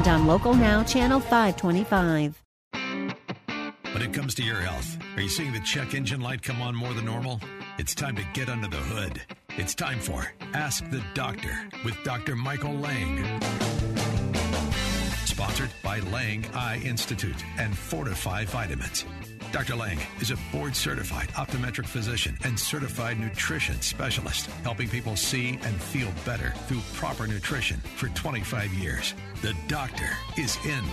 [0.00, 2.42] and on Local Now, Channel 525.
[3.92, 6.74] When it comes to your health, are you seeing the check engine light come on
[6.74, 7.40] more than normal?
[7.78, 9.20] It's time to get under the hood.
[9.58, 12.34] It's time for Ask the Doctor with Dr.
[12.34, 13.24] Michael Lange.
[15.26, 19.04] Sponsored by Lange Eye Institute and Fortifeye Vitamins.
[19.52, 19.74] Dr.
[19.74, 25.82] Lange is a board certified optometric physician and certified nutrition specialist, helping people see and
[25.82, 29.12] feel better through proper nutrition for 25 years.
[29.42, 30.08] The doctor
[30.38, 30.84] is in.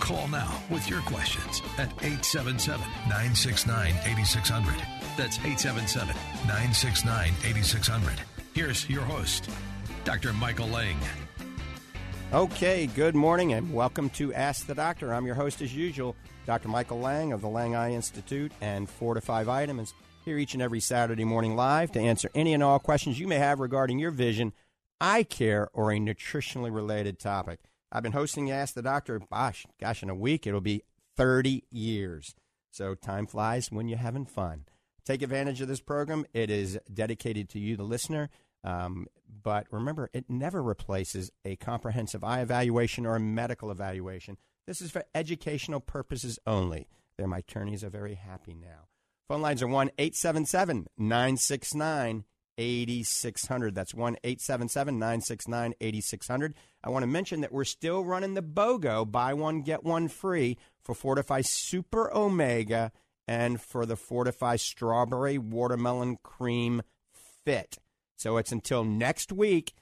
[0.00, 2.78] Call now with your questions at 877
[3.08, 4.74] 969 8600.
[5.16, 6.14] That's 877
[6.46, 8.20] 969 8600.
[8.52, 9.48] Here's your host,
[10.04, 10.34] Dr.
[10.34, 10.98] Michael Lange.
[12.34, 15.14] Okay, good morning and welcome to Ask the Doctor.
[15.14, 16.68] I'm your host as usual, Dr.
[16.68, 21.24] Michael Lange of the Lange Eye Institute and Fortifeye Vitamins, here each and every Saturday
[21.24, 24.52] morning live to answer any and all questions you may have regarding your vision,
[25.00, 27.60] eye care, or a nutritionally related topic.
[27.90, 30.82] I've been hosting Ask the Doctor, gosh, gosh, in a week it'll be
[31.16, 32.34] 30 years.
[32.70, 34.64] So time flies when you're having fun.
[35.04, 36.26] Take advantage of this program.
[36.32, 38.30] It is dedicated to you, the listener.
[38.64, 39.06] Um,
[39.42, 44.38] but remember, it never replaces a comprehensive eye evaluation or a medical evaluation.
[44.66, 46.88] This is for educational purposes only.
[47.18, 48.88] There, my attorneys are very happy now.
[49.28, 52.24] Phone lines are 1 877 969
[52.56, 53.74] 8600.
[53.74, 56.54] That's 1 877 969 8600.
[56.82, 60.56] I want to mention that we're still running the BOGO, buy one, get one free,
[60.82, 62.92] for Fortifeye Super Omega
[63.26, 66.82] and for the Fortifeye Strawberry Watermelon Cream
[67.44, 67.78] Fit.
[68.16, 69.74] So it's until next week.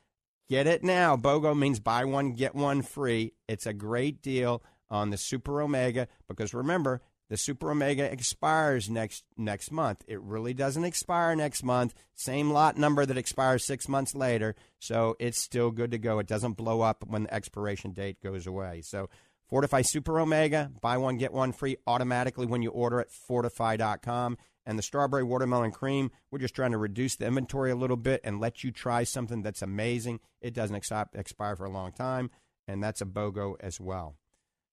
[0.49, 1.17] Get it now.
[1.17, 3.33] BOGO means buy one, get one free.
[3.49, 4.63] It's a great deal
[4.93, 10.05] on the Super Omega because remember, the Super Omega expires next next month.
[10.07, 11.95] It really doesn't expire next month.
[12.15, 16.19] Same lot number that expires six months later, so it's still good to go.
[16.19, 18.83] It doesn't blow up when the expiration date goes away.
[18.83, 19.09] So
[19.51, 24.37] Fortifeye Super Omega, buy one get one free automatically when you order at fortifeye.com.
[24.65, 28.21] And the strawberry watermelon cream, we're just trying to reduce the inventory a little bit
[28.23, 30.21] and let you try something that's amazing.
[30.41, 30.77] It doesn't
[31.15, 32.31] expire for a long time,
[32.69, 34.17] and that's a BOGO as well.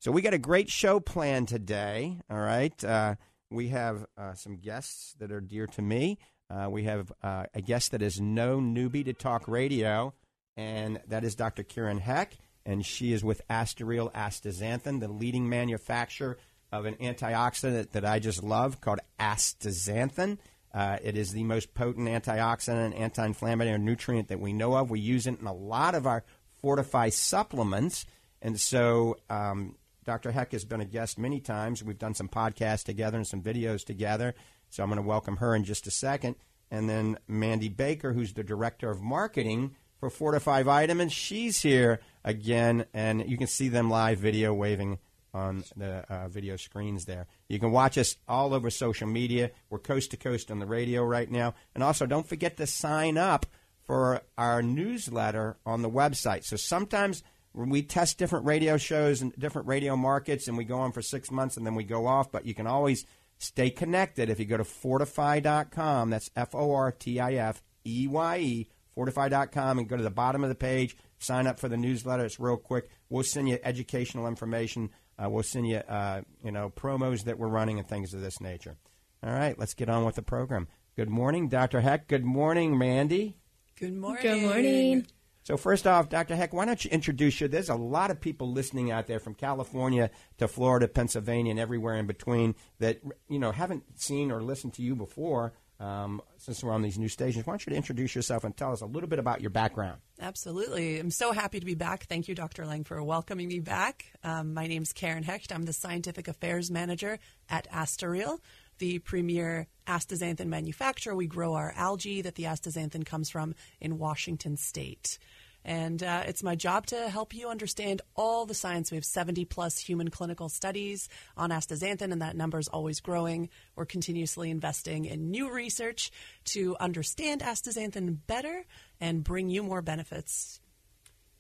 [0.02, 2.22] So we got a great show planned today.
[2.30, 3.16] All right, uh,
[3.50, 6.20] we have uh, some guests that are dear to me.
[6.50, 10.14] Uh, we have uh, a guest that is no newbie to talk radio,
[10.56, 11.64] and that is Dr.
[11.64, 16.38] Karen Hecht, and she is with Astareal Astaxanthin, the leading manufacturer
[16.72, 20.38] of an antioxidant that I just love called astaxanthin.
[20.74, 24.90] Uh, it is the most potent antioxidant anti-inflammatory nutrient that we know of.
[24.90, 26.24] We use it in a lot of our
[26.64, 28.06] Fortifeye supplements.
[28.42, 29.76] And so um,
[30.10, 30.32] Dr.
[30.32, 31.84] Hecht has been a guest many times.
[31.84, 34.34] We've done some podcasts together and some videos together.
[34.72, 36.36] So I'm going to welcome her in just a second.
[36.72, 42.88] And then Mandy Baker, who's the director of marketing for Fortifeye Vitamins, she's here again.
[42.92, 44.98] And you can see them live video waving
[45.32, 47.28] on the uh, video screens there.
[47.48, 49.52] You can watch us all over social media.
[49.70, 51.54] We're coast to coast on the radio right now.
[51.76, 53.46] And also, don't forget to sign up
[53.86, 56.46] for our newsletter on the website.
[56.46, 57.22] So sometimes
[57.68, 61.30] we test different radio shows and different radio markets, and we go on for six
[61.30, 62.32] months and then we go off.
[62.32, 63.06] But you can always
[63.38, 66.10] stay connected if you go to fortifeye.com.
[66.10, 70.10] That's F O R T I F E Y E, fortifeye.com, and go to the
[70.10, 70.96] bottom of the page.
[71.18, 72.24] Sign up for the newsletter.
[72.24, 72.90] It's real quick.
[73.10, 74.92] We'll send you educational information.
[75.22, 78.40] Uh, we'll send you, uh, you know, promos that we're running and things of this
[78.40, 78.78] nature.
[79.22, 80.70] All right, let's get on with the program.
[80.96, 81.82] Good morning, Dr.
[81.82, 82.08] Hecht.
[82.08, 83.36] Good morning, Mandy.
[83.78, 84.24] Good morning.
[84.24, 85.08] Good morning.
[85.50, 86.36] So first off, Dr.
[86.36, 87.48] Hecht, why don't you introduce you?
[87.48, 91.96] There's a lot of people listening out there from California to Florida, Pennsylvania, and everywhere
[91.96, 95.54] in between that you know haven't seen or listened to you before.
[95.80, 98.82] Um, since we're on these new stations, why don't you introduce yourself and tell us
[98.82, 100.02] a little bit about your background?
[100.20, 101.00] Absolutely.
[101.00, 102.04] I'm so happy to be back.
[102.04, 102.68] Thank you, Dr.
[102.68, 104.06] Lange, for welcoming me back.
[104.24, 105.52] Um, my is Karen Hecht.
[105.52, 107.18] I'm the Scientific Affairs Manager
[107.50, 108.40] at Astareal,
[108.78, 111.16] the premier astaxanthin manufacturer.
[111.16, 115.18] We grow our algae that the astaxanthin comes from in Washington State.
[115.66, 118.92] And uh, it's my job to help you understand all the science.
[118.92, 123.50] We have 70 plus human clinical studies on astaxanthin, and that number is always growing.
[123.76, 126.12] We're continuously investing in new research
[126.46, 128.66] to understand astaxanthin better
[129.02, 130.60] and bring you more benefits.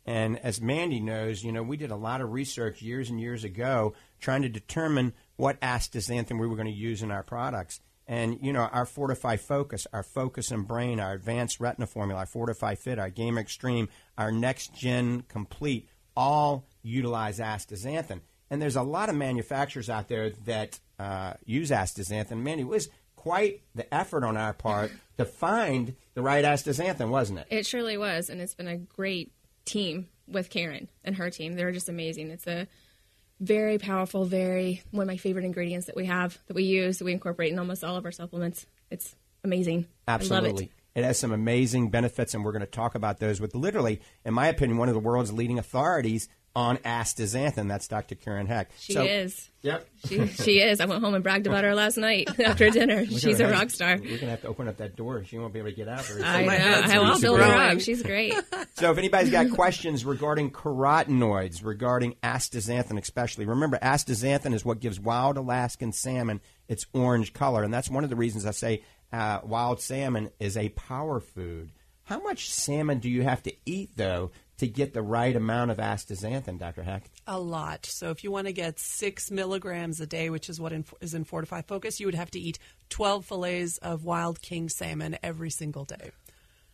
[0.05, 3.43] And as Mandy knows, you know, we did a lot of research years and years
[3.43, 7.79] ago trying to determine what astaxanthin we were going to use in our products.
[8.09, 12.25] And, you know, our Fortifeye Focus, our Focus and Brain, our Advanced Retina Formula, our
[12.25, 18.21] Fortifeye Fit, our Game Extreme, our Next Gen Complete, all utilize astaxanthin.
[18.49, 22.41] And there's a lot of manufacturers out there that uh, use astaxanthin.
[22.41, 27.37] Man, it was quite the effort on our part to find the right astaxanthin, wasn't
[27.37, 27.47] it?
[27.51, 29.31] It surely was, and it's been a great
[29.65, 31.53] team with Karen and her team.
[31.53, 32.31] They're just amazing.
[32.31, 32.67] It's a
[33.39, 37.05] very powerful, very one of my favorite ingredients that we have that we use that
[37.05, 38.65] we incorporate in almost all of our supplements.
[38.89, 39.87] It's amazing.
[40.07, 40.65] Absolutely.
[40.95, 41.01] It.
[41.01, 41.03] it.
[41.05, 44.47] has some amazing benefits, and we're going to talk about those with literally, in my
[44.47, 47.67] opinion, one of the world's leading authorities on astaxanthin.
[47.67, 48.15] That's Dr.
[48.15, 48.71] Karen Hecht.
[48.79, 49.49] She so, is.
[49.61, 49.87] Yep.
[50.07, 50.79] She, she is.
[50.79, 53.05] I went home and bragged about her last night after dinner.
[53.05, 53.97] She's a rock star.
[53.97, 55.23] We're going to have to open up that door.
[55.25, 56.05] She won't be able to get out.
[56.05, 56.45] Very I
[56.87, 57.03] know.
[57.03, 57.79] I'll build her up.
[57.79, 58.33] She's great.
[58.75, 65.01] So if anybody's got questions regarding carotenoids, regarding astaxanthin especially, remember astaxanthin is what gives
[65.01, 67.63] wild Alaskan salmon its orange color.
[67.63, 71.71] And that's one of the reasons I say uh, wild salmon is a power food.
[72.03, 75.77] How much salmon do you have to eat, though, to get the right amount of
[75.77, 76.83] astaxanthin, Dr.
[76.83, 77.09] Hecht?
[77.27, 77.85] A lot.
[77.85, 81.13] So if you want to get six milligrams a day, which is what in, is
[81.13, 82.59] in Fortifeye Focus, you would have to eat
[82.89, 86.11] 12 fillets of wild king salmon every single day.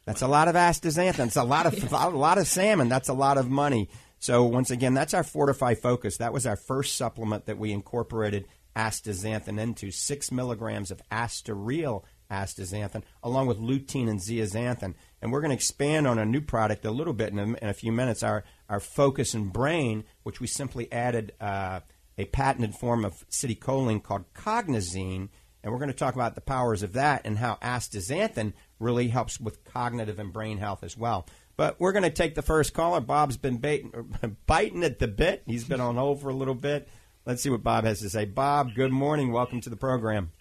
[0.05, 1.27] That's a lot of astaxanthin.
[1.27, 2.89] It's a lot of a lot of salmon.
[2.89, 3.89] That's a lot of money.
[4.19, 6.17] So once again, that's our Fortifeye Focus.
[6.17, 9.91] That was our first supplement that we incorporated astaxanthin into.
[9.91, 14.95] Six milligrams of Astareal astaxanthin, along with lutein and zeaxanthin.
[15.25, 17.67] And we're going to expand on a new product a little bit in a, in
[17.67, 18.21] a few minutes.
[18.21, 21.79] Our our Focus and Brain, which we simply added uh,
[22.15, 25.29] a patented form of citicoline called Cognizin.
[25.63, 29.39] And we're going to talk about the powers of that and how astaxanthin really helps
[29.39, 31.25] with cognitive and brain health as well.
[31.57, 33.01] But we're going to take the first caller.
[33.01, 35.41] Bob's been baiting, biting at the bit.
[35.47, 36.87] He's been on hold for a little bit.
[37.25, 38.25] Let's see what Bob has to say.
[38.25, 39.31] Bob, good morning.
[39.31, 40.33] Welcome to the program.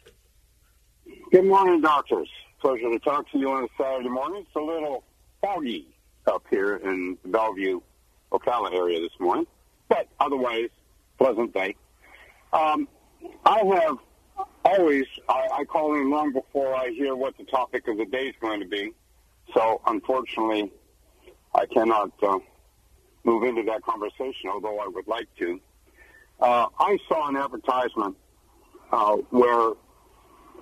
[1.32, 2.28] Good morning, doctors.
[2.64, 4.43] Pleasure to talk to you on a Saturday morning.
[4.46, 5.05] It's a little
[5.43, 5.87] foggy
[6.26, 7.82] up here in the Bellevue,
[8.32, 9.46] Ocala area this morning,
[9.90, 10.70] but otherwise,
[11.19, 11.76] pleasant day.
[12.55, 12.88] Um,
[13.44, 13.99] I have
[14.64, 18.28] always, I, I call in long before I hear what the topic of the day
[18.28, 18.94] is going to be.
[19.52, 20.72] So, unfortunately,
[21.55, 22.38] I cannot uh,
[23.25, 25.60] move into that conversation, although I would like to.
[26.40, 28.17] Uh, I saw an advertisement
[28.90, 29.72] uh, where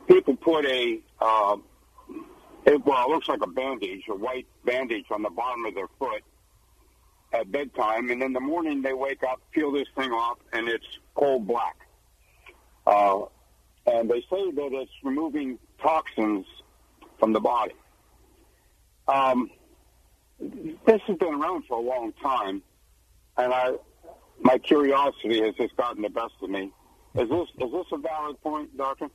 [0.09, 1.59] people put a, uh,
[2.67, 5.89] it, well, it looks like a bandage, a white bandage on the bottom of their
[5.99, 6.23] foot
[7.33, 10.87] at bedtime, and in the morning they wake up, peel this thing off, and it's
[11.15, 11.77] coal black.
[12.87, 13.23] Uh,
[13.87, 16.47] and they say that it's removing toxins
[17.19, 17.75] from the body.
[19.09, 19.51] Um,
[20.41, 22.63] this has been around for a long time,
[23.37, 23.73] and I,
[24.41, 26.73] my curiosity has just gotten the best of me.
[27.15, 29.09] Is this is this a valid point, doctor?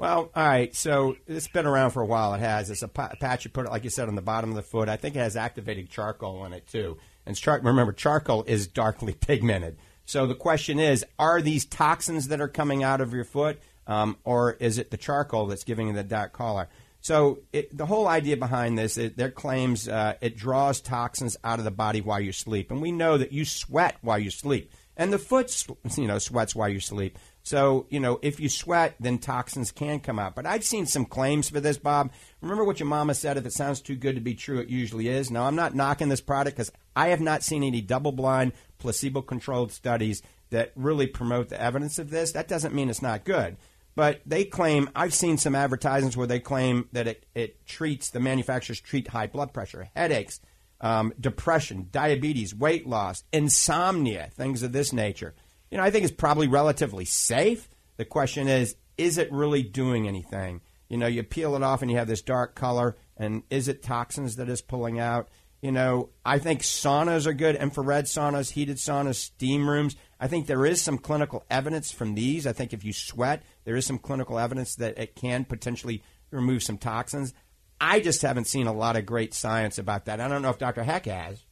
[0.00, 0.74] Well, all right.
[0.74, 2.32] So it's been around for a while.
[2.32, 2.70] It has.
[2.70, 4.88] It's a patch you put it, like you said, on the bottom of the foot.
[4.88, 6.96] I think it has activated charcoal in it too.
[7.26, 9.76] And char- remember, charcoal is darkly pigmented.
[10.06, 14.16] So the question is, are these toxins that are coming out of your foot, um,
[14.24, 16.70] or is it the charcoal that's giving you the dark color?
[17.02, 21.58] So it, the whole idea behind this, it, their claims uh, it draws toxins out
[21.58, 24.72] of the body while you sleep, and we know that you sweat while you sleep,
[24.96, 25.66] and the foot,
[25.98, 27.18] you know, sweats while you sleep.
[27.42, 30.34] So, you know, if you sweat, then toxins can come out.
[30.34, 32.12] But I've seen some claims for this, Bob.
[32.40, 35.08] Remember what your mama said if it sounds too good to be true, it usually
[35.08, 35.30] is.
[35.30, 39.22] Now, I'm not knocking this product because I have not seen any double blind, placebo
[39.22, 42.32] controlled studies that really promote the evidence of this.
[42.32, 43.56] That doesn't mean it's not good.
[43.94, 48.20] But they claim, I've seen some advertisements where they claim that it, it treats, the
[48.20, 50.40] manufacturers treat high blood pressure, headaches,
[50.80, 55.34] um, depression, diabetes, weight loss, insomnia, things of this nature
[55.70, 57.68] you know, I think it's probably relatively safe.
[57.96, 60.60] The question is, is it really doing anything?
[60.88, 63.82] You know, you peel it off and you have this dark color, and is it
[63.82, 65.28] toxins that is pulling out?
[65.62, 69.94] You know, I think saunas are good, infrared saunas, heated saunas, steam rooms.
[70.18, 72.46] I think there is some clinical evidence from these.
[72.46, 76.62] I think if you sweat, there is some clinical evidence that it can potentially remove
[76.62, 77.34] some toxins.
[77.80, 80.20] I just haven't seen a lot of great science about that.
[80.20, 80.82] I don't know if Dr.
[80.82, 81.44] Hecht has.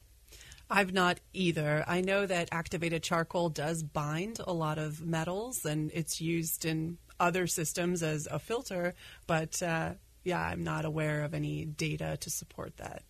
[0.71, 1.85] I've not either.
[1.87, 6.99] I know that activated charcoal does bind a lot of metals and it's used in
[7.19, 8.95] other systems as a filter,
[9.27, 9.93] but uh,
[10.25, 13.03] yeah, I'm not aware of any data to support that.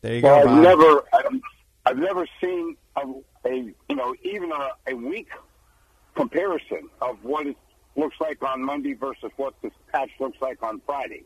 [0.00, 0.50] There you well, go.
[0.50, 1.40] I've never, I've,
[1.86, 3.02] I've never seen a,
[3.46, 3.54] a,
[3.88, 5.28] you know, even a, a weak
[6.16, 7.56] comparison of what it
[7.96, 11.22] looks like on Monday versus what this patch looks like on Friday.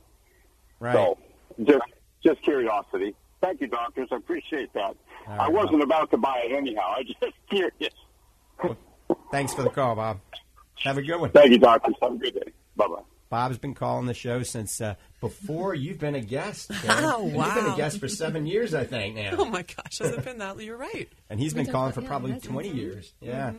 [0.79, 0.93] Right.
[0.93, 1.19] So,
[1.65, 1.85] just,
[2.23, 3.15] just curiosity.
[3.41, 4.09] Thank you, doctors.
[4.11, 4.97] I appreciate that.
[5.29, 6.95] I wasn't about to buy it anyhow.
[6.97, 7.19] I just
[7.51, 7.95] curious.
[9.31, 10.21] Thanks for the call, Bob.
[10.85, 11.31] Have a good one.
[11.31, 11.95] Thank you, doctors.
[12.03, 12.53] Have a good day.
[12.77, 13.03] Bye bye.
[13.29, 16.71] Bob's been calling the show since uh, before you've been a guest.
[16.83, 17.05] Karen.
[17.05, 19.33] Oh, And You've been a guest for seven years, I think, now.
[19.39, 20.61] Oh my gosh, has it been that?
[20.63, 21.09] You're right.
[21.29, 23.13] and he's been talked calling for yeah, probably it 20 years.
[23.21, 23.53] Yeah.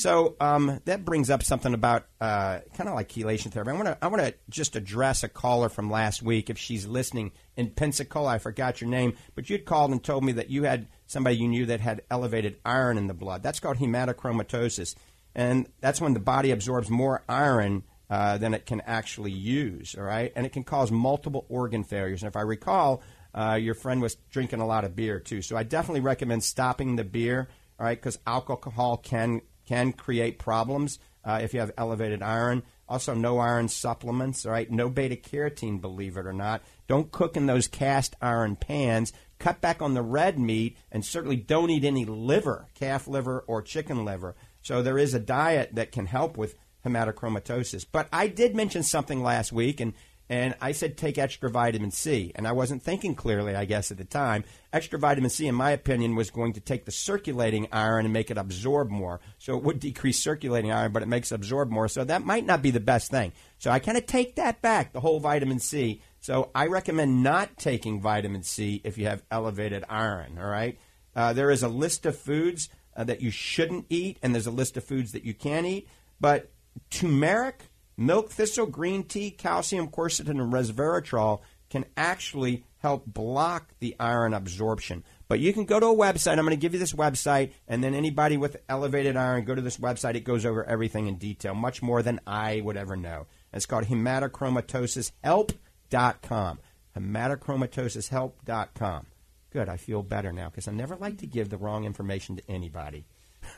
[0.00, 3.70] So um, that brings up something about uh, kind of like chelation therapy.
[3.70, 6.86] I want to I want to just address a caller from last week if she's
[6.86, 8.30] listening in Pensacola.
[8.30, 11.48] I forgot your name, but you'd called and told me that you had somebody you
[11.48, 13.42] knew that had elevated iron in the blood.
[13.42, 14.94] That's called hematochromatosis,
[15.34, 19.94] and that's when the body absorbs more iron uh, than it can actually use.
[19.98, 22.22] All right, and it can cause multiple organ failures.
[22.22, 23.02] And if I recall,
[23.34, 25.42] uh, your friend was drinking a lot of beer too.
[25.42, 27.48] So I definitely recommend stopping the beer.
[27.78, 32.64] All right, because alcohol can can create problems uh, if you have elevated iron.
[32.88, 34.44] Also, no iron supplements.
[34.44, 35.80] All right, no beta carotene.
[35.80, 39.12] Believe it or not, don't cook in those cast iron pans.
[39.38, 43.62] Cut back on the red meat, and certainly don't eat any liver, calf liver or
[43.62, 44.34] chicken liver.
[44.60, 47.86] So there is a diet that can help with hematochromatosis.
[47.92, 49.94] But I did mention something last week, and
[50.30, 53.98] and I said take extra vitamin C, and I wasn't thinking clearly, I guess, at
[53.98, 54.44] the time.
[54.72, 58.30] Extra vitamin C, in my opinion, was going to take the circulating iron and make
[58.30, 59.20] it absorb more.
[59.38, 61.88] So it would decrease circulating iron, but it makes it absorb more.
[61.88, 63.32] So that might not be the best thing.
[63.58, 66.00] So I kind of take that back, the whole vitamin C.
[66.20, 70.38] So I recommend not taking vitamin C if you have elevated iron.
[70.38, 70.78] All right.
[71.16, 74.52] Uh, there is a list of foods uh, that you shouldn't eat, and there's a
[74.52, 75.88] list of foods that you can eat.
[76.20, 76.52] But
[76.88, 77.69] turmeric,
[78.00, 85.04] milk thistle, green tea, calcium, quercetin, and resveratrol can actually help block the iron absorption.
[85.28, 86.38] But you can go to a website.
[86.38, 89.62] I'm going to give you this website, and then anybody with elevated iron, go to
[89.62, 90.16] this website.
[90.16, 93.28] It goes over everything in detail, much more than I would ever know.
[93.52, 96.58] It's called hematochromatosis.help.com.
[96.96, 99.06] Hematochromatosis.help.com.
[99.52, 102.50] Good, I feel better now because I never like to give the wrong information to
[102.50, 103.04] anybody.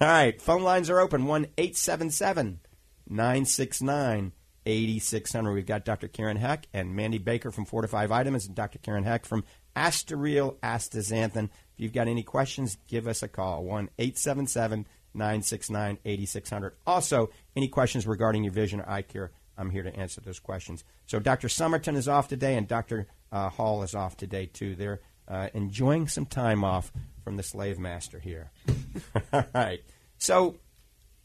[0.01, 2.61] All right, phone lines are open 1 877
[3.09, 4.33] 969
[4.65, 5.53] 8600.
[5.53, 6.09] We've got Dr.
[6.09, 8.79] Karen Hecht and Mandy Baker from Fortifeye Vitamins and Dr.
[8.79, 9.45] Karen Hecht from
[9.75, 11.45] Astareal Astaxanthin.
[11.45, 16.75] If you've got any questions, give us a call 1 877 969 8600.
[16.87, 20.85] Also, any questions regarding your vision or eye care, I'm here to answer those questions.
[21.07, 21.49] So, Dr.
[21.49, 23.09] Somerton is off today and Dr.
[23.31, 24.75] Uh, Hall is off today, too.
[24.75, 26.93] They're uh, enjoying some time off
[27.25, 28.51] from the slave master here.
[29.33, 29.83] All right.
[30.19, 30.57] So,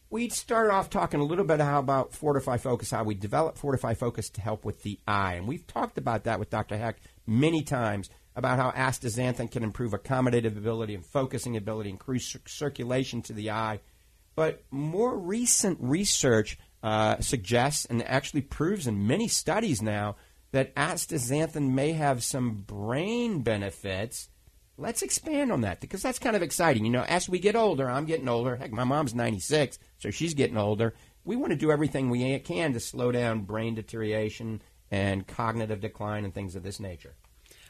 [0.09, 4.29] we started off talking a little bit about Fortifeye Focus, how we develop Fortifeye Focus
[4.31, 5.33] to help with the eye.
[5.33, 6.77] And we've talked about that with Dr.
[6.77, 13.21] Hecht many times about how astaxanthin can improve accommodative ability and focusing ability, increase circulation
[13.23, 13.79] to the eye.
[14.35, 20.15] But more recent research uh, suggests and actually proves in many studies now
[20.51, 24.29] that astaxanthin may have some brain benefits.
[24.77, 26.85] Let's expand on that because that's kind of exciting.
[26.85, 28.55] You know, as we get older, I'm getting older.
[28.55, 30.93] Heck, my mom's 96, so she's getting older.
[31.25, 34.61] We want to do everything we can to slow down brain deterioration
[34.91, 37.15] and cognitive decline and things of this nature.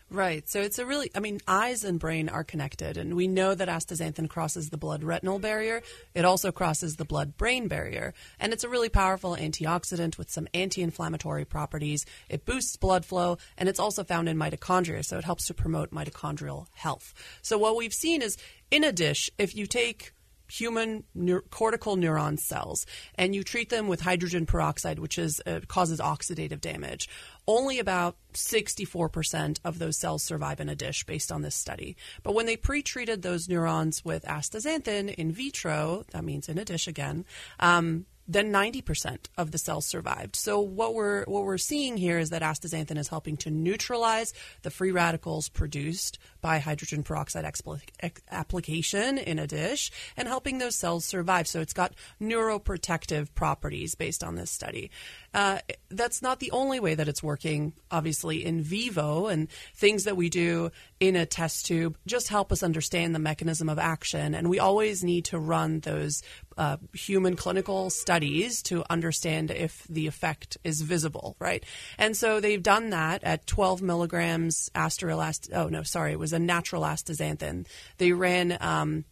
[0.09, 0.47] Right.
[0.47, 3.67] So it's a really, I mean, eyes and brain are connected, and we know that
[3.67, 5.81] astaxanthin crosses the blood retinal barrier.
[6.15, 10.47] It also crosses the blood brain barrier, and it's a really powerful antioxidant with some
[10.53, 12.05] anti inflammatory properties.
[12.29, 15.91] It boosts blood flow, and it's also found in mitochondria, so it helps to promote
[15.91, 17.13] mitochondrial health.
[17.41, 18.37] So what we've seen is
[18.71, 20.13] in a dish, if you take
[20.47, 21.03] human
[21.49, 22.85] cortical neuron cells
[23.15, 27.09] and you treat them with hydrogen peroxide which is uh, causes oxidative damage
[27.47, 32.33] only about 64% of those cells survive in a dish based on this study but
[32.33, 37.25] when they pre-treated those neurons with astaxanthin in vitro that means in a dish again
[37.59, 40.35] um, then 90% of the cells survived.
[40.35, 44.69] So what we're what we're seeing here is that astaxanthin is helping to neutralize the
[44.69, 50.75] free radicals produced by hydrogen peroxide expl- ex- application in a dish and helping those
[50.75, 51.47] cells survive.
[51.47, 54.91] So it's got neuroprotective properties based on this study.
[55.33, 60.17] Uh, that's not the only way that it's working, obviously, in vivo and things that
[60.17, 64.33] we do in a test tube just help us understand the mechanism of action.
[64.33, 66.23] And we always need to run those
[66.57, 71.63] uh, human clinical studies to understand if the effect is visible, right?
[71.97, 75.49] And so they've done that at 12 milligrams astarilast.
[75.53, 77.67] oh no, sorry, it was a natural astaxanthin.
[77.97, 79.03] They ran um,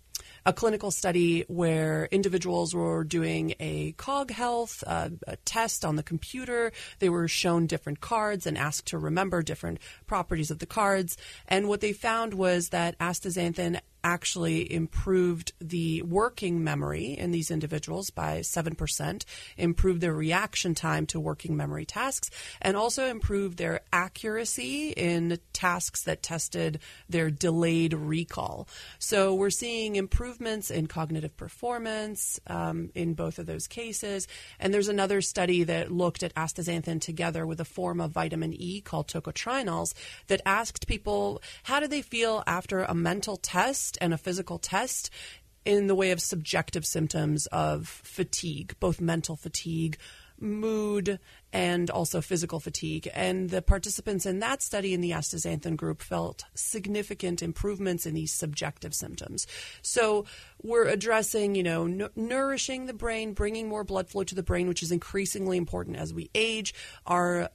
[0.45, 6.03] a clinical study where individuals were doing a cog health uh, a test on the
[6.03, 6.71] computer.
[6.99, 11.17] They were shown different cards and asked to remember different properties of the cards.
[11.47, 18.11] And what they found was that astaxanthin actually improved the working memory in these individuals
[18.11, 19.25] by 7%,
[19.57, 22.29] improved their reaction time to working memory tasks,
[22.61, 28.67] and also improved their accuracy in tasks that tested their delayed recall.
[28.99, 34.27] So we're seeing improvements in cognitive performance um, in both of those cases.
[34.59, 38.81] And there's another study that looked at astaxanthin together with a form of vitamin E
[38.81, 39.95] called tocotrienols
[40.27, 45.09] that asked people how do they feel after a mental test and a physical test
[45.65, 49.97] in the way of subjective symptoms of fatigue, both mental fatigue,
[50.39, 51.19] mood,
[51.53, 53.09] and also physical fatigue.
[53.13, 58.33] And the participants in that study in the astaxanthin group felt significant improvements in these
[58.33, 59.47] subjective symptoms.
[59.81, 60.25] So
[60.61, 64.67] we're addressing, you know, n- nourishing the brain, bringing more blood flow to the brain,
[64.67, 66.73] which is increasingly important as we age.
[67.05, 67.49] Our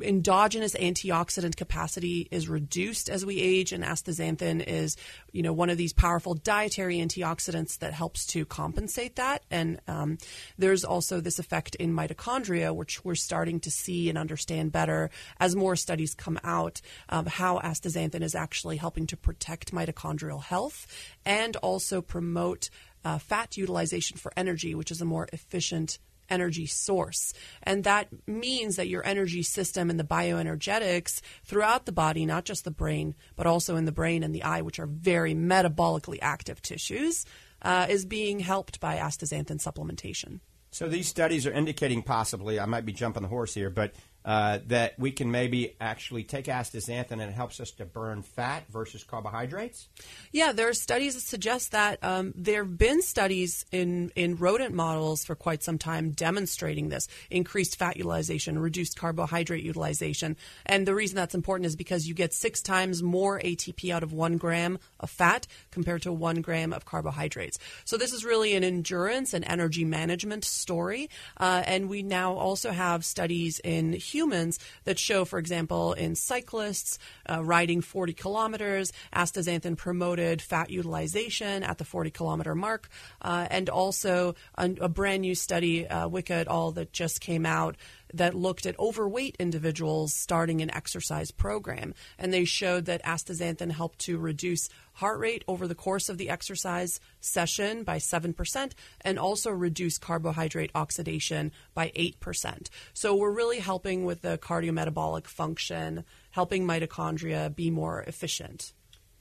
[0.00, 4.96] endogenous antioxidant capacity is reduced as we age, and astaxanthin is,
[5.32, 9.42] you know, one of these powerful dietary antioxidants that helps to compensate that.
[9.50, 10.18] And um,
[10.58, 15.56] there's also this effect in mitochondria, which we're starting to see and understand better as
[15.56, 20.86] more studies come out of how astaxanthin is actually helping to protect mitochondrial health
[21.24, 22.70] and also promote
[23.04, 25.98] uh, fat utilization for energy, which is a more efficient
[26.32, 27.32] energy source.
[27.62, 32.64] And that means that your energy system and the bioenergetics throughout the body, not just
[32.64, 36.62] the brain, but also in the brain and the eye, which are very metabolically active
[36.62, 37.24] tissues,
[37.62, 40.40] uh, is being helped by astaxanthin supplementation.
[40.72, 44.58] So these studies are indicating possibly, I might be jumping the horse here, but uh,
[44.66, 49.04] that we can maybe actually take astaxanthin and it helps us to burn fat versus
[49.04, 49.88] carbohydrates?
[50.30, 52.02] Yeah, there are studies that suggest that.
[52.02, 57.08] Um, there have been studies in, in rodent models for quite some time demonstrating this
[57.30, 60.36] increased fat utilization, reduced carbohydrate utilization.
[60.66, 64.12] And the reason that's important is because you get six times more ATP out of
[64.12, 67.58] one gram of fat compared to one gram of carbohydrates.
[67.84, 71.10] So this is really an endurance and energy management story.
[71.36, 76.98] Uh, and we now also have studies in humans that show, for example, in cyclists
[77.28, 82.88] uh, riding 40 kilometers, astaxanthin promoted fat utilization at the 40 kilometer mark,
[83.22, 87.46] uh, and also a, a, brand new study, uh, Wicca et al., that just came
[87.46, 87.76] out
[88.14, 91.94] that looked at overweight individuals starting an exercise program.
[92.18, 96.28] And they showed that astaxanthin helped to reduce heart rate over the course of the
[96.28, 102.68] exercise session by 7% and also reduce carbohydrate oxidation by 8%.
[102.92, 108.72] So we're really helping with the cardiometabolic function, helping mitochondria be more efficient.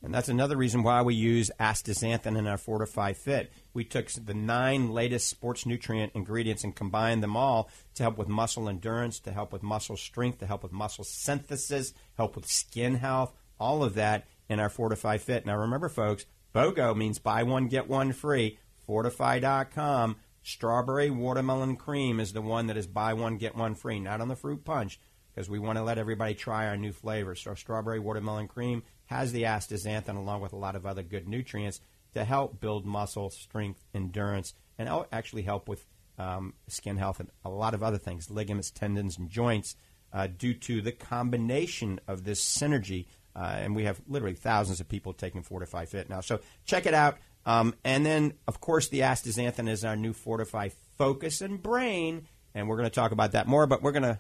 [0.04, 3.52] And that's another reason why we use astaxanthin in our Fortifeye Fit.
[3.74, 8.28] We took the nine latest sports nutrient ingredients and combined them all to help with
[8.28, 12.96] muscle endurance, to help with muscle strength, to help with muscle synthesis, help with skin
[12.96, 15.46] health, all of that in our Fortifeye Fit.
[15.46, 18.58] Now remember, folks, BOGO means buy one, get one free.
[18.88, 20.18] Fortifeye.com.
[20.44, 24.28] Strawberry watermelon cream is the one that is buy one, get one free, not on
[24.28, 25.00] the fruit punch,
[25.34, 27.42] because we want to let everybody try our new flavors.
[27.42, 28.82] So, strawberry watermelon cream
[29.12, 31.82] has the astaxanthin along with a lot of other good nutrients
[32.14, 35.86] to help build muscle, strength, endurance, and actually help with
[36.18, 39.76] um, skin health and a lot of other things, ligaments, tendons, and joints,
[40.14, 43.06] uh, due to the combination of this synergy.
[43.36, 46.22] Uh, and we have literally thousands of people taking Fortifeye Fit now.
[46.22, 47.18] So check it out.
[47.46, 52.28] Um, and then, of course, the astaxanthin is our new Fortifeye Focus and Brain.
[52.54, 54.20] And we're going to talk about that more, but we're going to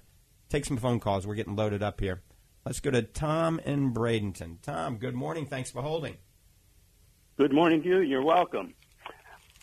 [0.49, 1.25] take some phone calls.
[1.25, 2.21] We're getting loaded up here.
[2.65, 4.61] Let's go to Tom in Bradenton.
[4.61, 5.47] Tom, good morning.
[5.47, 6.15] Thanks for holding.
[7.37, 7.99] Good morning to you.
[8.01, 8.75] You're welcome.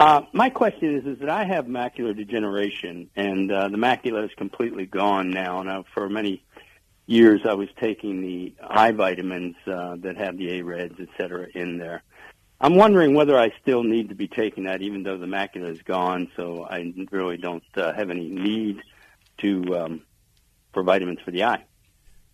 [0.00, 4.32] Uh, my question is, is that I have macular degeneration, and uh, the macula is
[4.37, 5.62] completely gone now.
[5.62, 6.42] Now, for many
[7.06, 11.78] years, I was taking the eye vitamins uh, that have the AREDS, et cetera, in
[11.78, 12.02] there.
[12.61, 15.82] I'm wondering whether I still need to be taking that, even though the macula is
[15.82, 18.82] gone, so I really don't uh, have any need
[19.38, 20.02] to um,
[20.72, 21.62] for vitamins for the eye.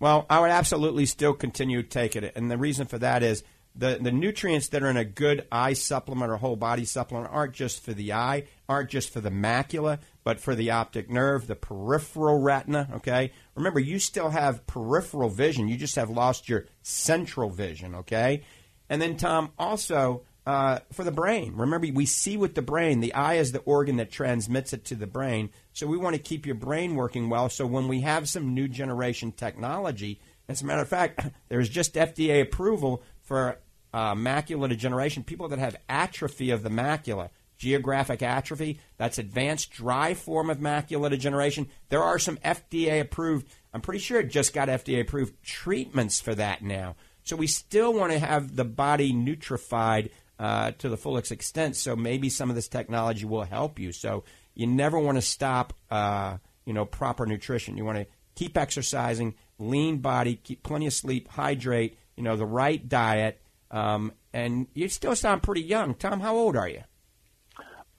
[0.00, 3.42] Well, I would absolutely still continue taking it, and the reason for that is
[3.74, 7.54] the the nutrients that are in a good eye supplement or whole body supplement aren't
[7.54, 11.56] just for the eye, aren't just for the macula, but for the optic nerve, the
[11.56, 12.88] peripheral retina.
[12.96, 17.94] Okay, remember you still have peripheral vision, you just have lost your central vision.
[17.96, 18.42] Okay,
[18.88, 21.54] and then Tom also uh, for the brain.
[21.56, 23.00] Remember, we see with the brain.
[23.00, 25.50] The eye is the organ that transmits it to the brain.
[25.72, 27.48] So we want to keep your brain working well.
[27.48, 31.94] So when we have some new generation technology, as a matter of fact, there's just
[31.94, 33.58] FDA approval for
[33.92, 35.24] uh, macular degeneration.
[35.24, 41.08] People that have atrophy of the macula, geographic atrophy, that's advanced dry form of macular
[41.08, 41.68] degeneration.
[41.88, 43.48] There are some FDA approved.
[43.72, 46.96] I'm pretty sure it just got FDA approved treatments for that now.
[47.22, 51.76] So we still want to have the body nutrified uh, to the fullest extent.
[51.76, 53.92] So maybe some of this technology will help you.
[53.92, 57.76] So you never want to stop, uh, you know, proper nutrition.
[57.76, 62.46] You want to keep exercising, lean body, keep plenty of sleep, hydrate, you know, the
[62.46, 63.40] right diet.
[63.70, 65.94] Um, and you still sound pretty young.
[65.94, 66.82] Tom, how old are you?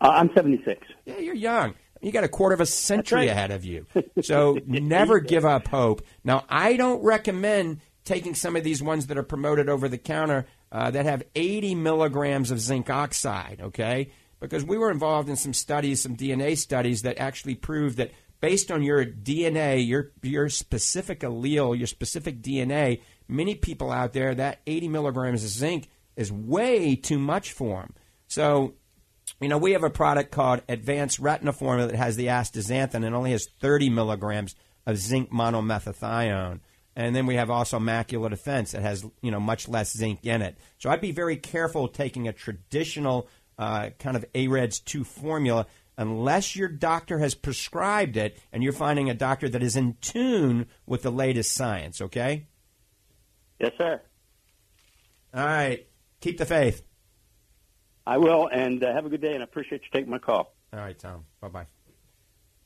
[0.01, 0.85] Uh, I'm 76.
[1.05, 1.75] Yeah, you're young.
[2.01, 3.29] You got a quarter of a century right.
[3.29, 3.85] ahead of you.
[4.21, 6.01] So never give up hope.
[6.23, 10.45] Now, I don't recommend taking some of these ones that are promoted over the counter
[10.75, 14.11] uh, that have 80 milligrams of zinc oxide, okay?
[14.41, 18.11] Because we were involved in some studies, some DNA studies that actually proved that
[18.41, 24.35] based on your DNA, your your specific allele, your specific DNA, many people out there
[24.35, 27.93] that 80 milligrams of zinc is way too much for them.
[28.27, 28.73] So,
[29.39, 33.15] you know, we have a product called Advanced Retina Formula that has the astaxanthin and
[33.15, 36.59] only has 30 milligrams of zinc monomethionine.
[36.95, 40.41] And then we have also macular defense that has, you know, much less zinc in
[40.41, 40.57] it.
[40.77, 43.27] So I'd be very careful taking a traditional
[43.57, 45.65] uh, kind of AREDS 2 formula
[45.97, 50.67] unless your doctor has prescribed it and you're finding a doctor that is in tune
[50.85, 52.47] with the latest science, okay?
[53.59, 54.01] Yes, sir.
[55.33, 55.85] All right.
[56.21, 56.81] Keep the faith.
[58.07, 60.53] I will, and uh, have a good day, and I appreciate you taking my call.
[60.71, 61.25] All right, Tom.
[61.41, 61.65] Bye bye.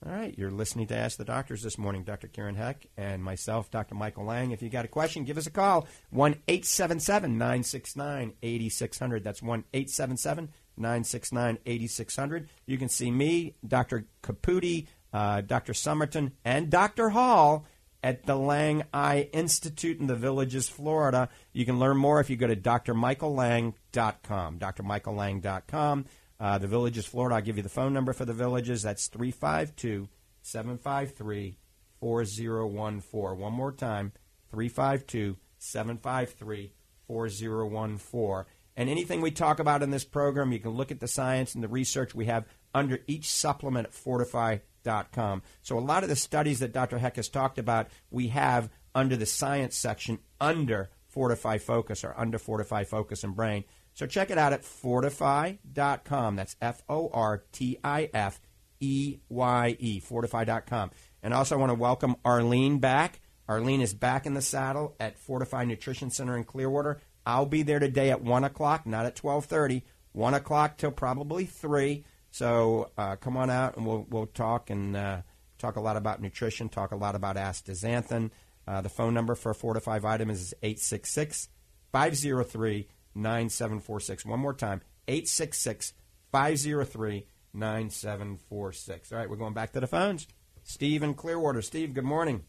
[0.05, 2.29] All right, you're listening to Ask the Doctors this morning, Dr.
[2.29, 3.95] Karen Hecht and myself, Dr.
[3.95, 4.51] Michael Lange.
[4.51, 5.89] If you got a question, give us a call.
[6.12, 9.23] 1 877 969 8600.
[9.25, 12.49] That's 1 877 969 8600.
[12.65, 14.05] You can see me, Dr.
[14.23, 15.73] Caputi, uh, Dr.
[15.73, 17.09] Summerton, and Dr.
[17.09, 17.65] Hall
[18.01, 21.27] at the Lange Eye Institute in the Villages, Florida.
[21.51, 24.59] You can learn more if you go to drmichaellange.com.
[24.59, 26.05] drmichaellange.com.
[26.39, 27.36] Uh, the Villages, Florida.
[27.36, 28.84] I'll give you the phone number for the Villages.
[28.84, 30.08] That's 352
[30.41, 31.58] 753
[31.99, 33.39] 4014.
[33.39, 34.13] One more time
[34.52, 36.73] 352 753
[37.08, 38.45] 4014.
[38.78, 41.62] And anything we talk about in this program, you can look at the science and
[41.62, 45.41] the research we have under each supplement at fortifeye.com.
[45.62, 46.97] So a lot of the studies that Dr.
[46.97, 52.39] Hecht has talked about, we have under the science section under Fortifeye Focus or under
[52.39, 53.65] Fortifeye Focus and Brain.
[53.93, 56.36] So check it out at fortifeye.com.
[56.36, 58.39] That's F O R T I F
[58.80, 60.91] E Y E, fortifeye.com.
[61.21, 63.19] And also, I want to welcome Arlene back.
[63.47, 67.02] Arlene is back in the saddle at Fortifeye Nutrition Center in Clearwater.
[67.25, 69.84] I'll be there today at 1 o'clock, not at 1230.
[70.13, 72.04] 1 o'clock till probably 3.
[72.32, 75.21] So uh, come on out and we'll, we'll talk and uh,
[75.58, 78.32] talk a lot about nutrition, talk a lot about astaxanthin.
[78.67, 81.49] Uh, the phone number for Fortifeye Vitamins is 866
[81.91, 84.26] 503 9746.
[84.26, 85.93] One more time 866
[86.32, 89.12] 503 9746.
[89.12, 90.28] All right, we're going back to the phones.
[90.63, 91.62] Steve in Clearwater.
[91.62, 92.43] Steve, good morning.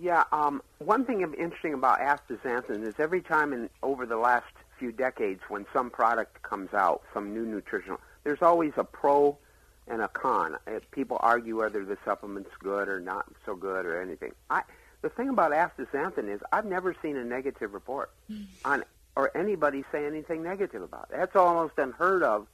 [0.00, 4.90] Yeah, um, one thing interesting about astaxanthin is every time in over the last few
[4.90, 9.38] decades when some product comes out, some new nutritional, there's always a pro
[9.86, 10.56] and a con.
[10.66, 14.32] Uh, People argue whether the supplement's good or not so good or anything.
[14.50, 14.62] I,
[15.02, 18.10] the thing about astaxanthin is I've never seen a negative report
[18.64, 18.82] on
[19.16, 21.16] or anybody say anything negative about it.
[21.16, 22.46] That's almost unheard of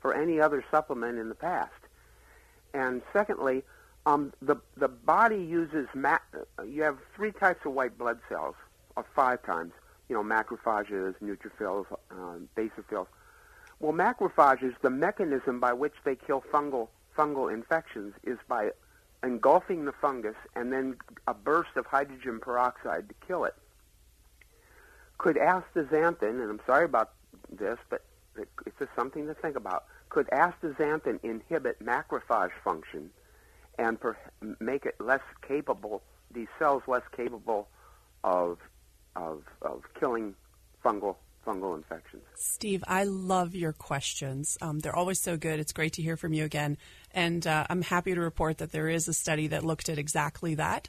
[0.00, 1.72] for any other supplement in the past.
[2.74, 3.62] And secondly,
[4.06, 6.18] um, the the body uses ma-
[6.66, 8.54] you have three types of white blood cells,
[8.96, 9.72] or five times.
[10.08, 13.08] You know, macrophages, neutrophils, um, basophils.
[13.80, 18.70] Well, macrophages, the mechanism by which they kill fungal fungal infections is by
[19.22, 23.54] engulfing the fungus and then a burst of hydrogen peroxide to kill it.
[25.18, 27.12] Could astaxanthin, and I'm sorry about
[27.50, 28.04] this, but
[28.36, 29.84] it's just something to think about.
[30.08, 33.10] Could astaxanthin inhibit macrophage function
[33.78, 34.16] and per-
[34.60, 36.02] make it less capable,
[36.32, 37.68] these cells less capable
[38.24, 38.58] of
[39.16, 40.34] of of killing
[40.84, 42.22] fungal fungal infections?
[42.34, 44.58] Steve, I love your questions.
[44.60, 45.60] Um, they're always so good.
[45.60, 46.76] It's great to hear from you again.
[47.12, 50.54] And uh, I'm happy to report that there is a study that looked at exactly
[50.56, 50.88] that.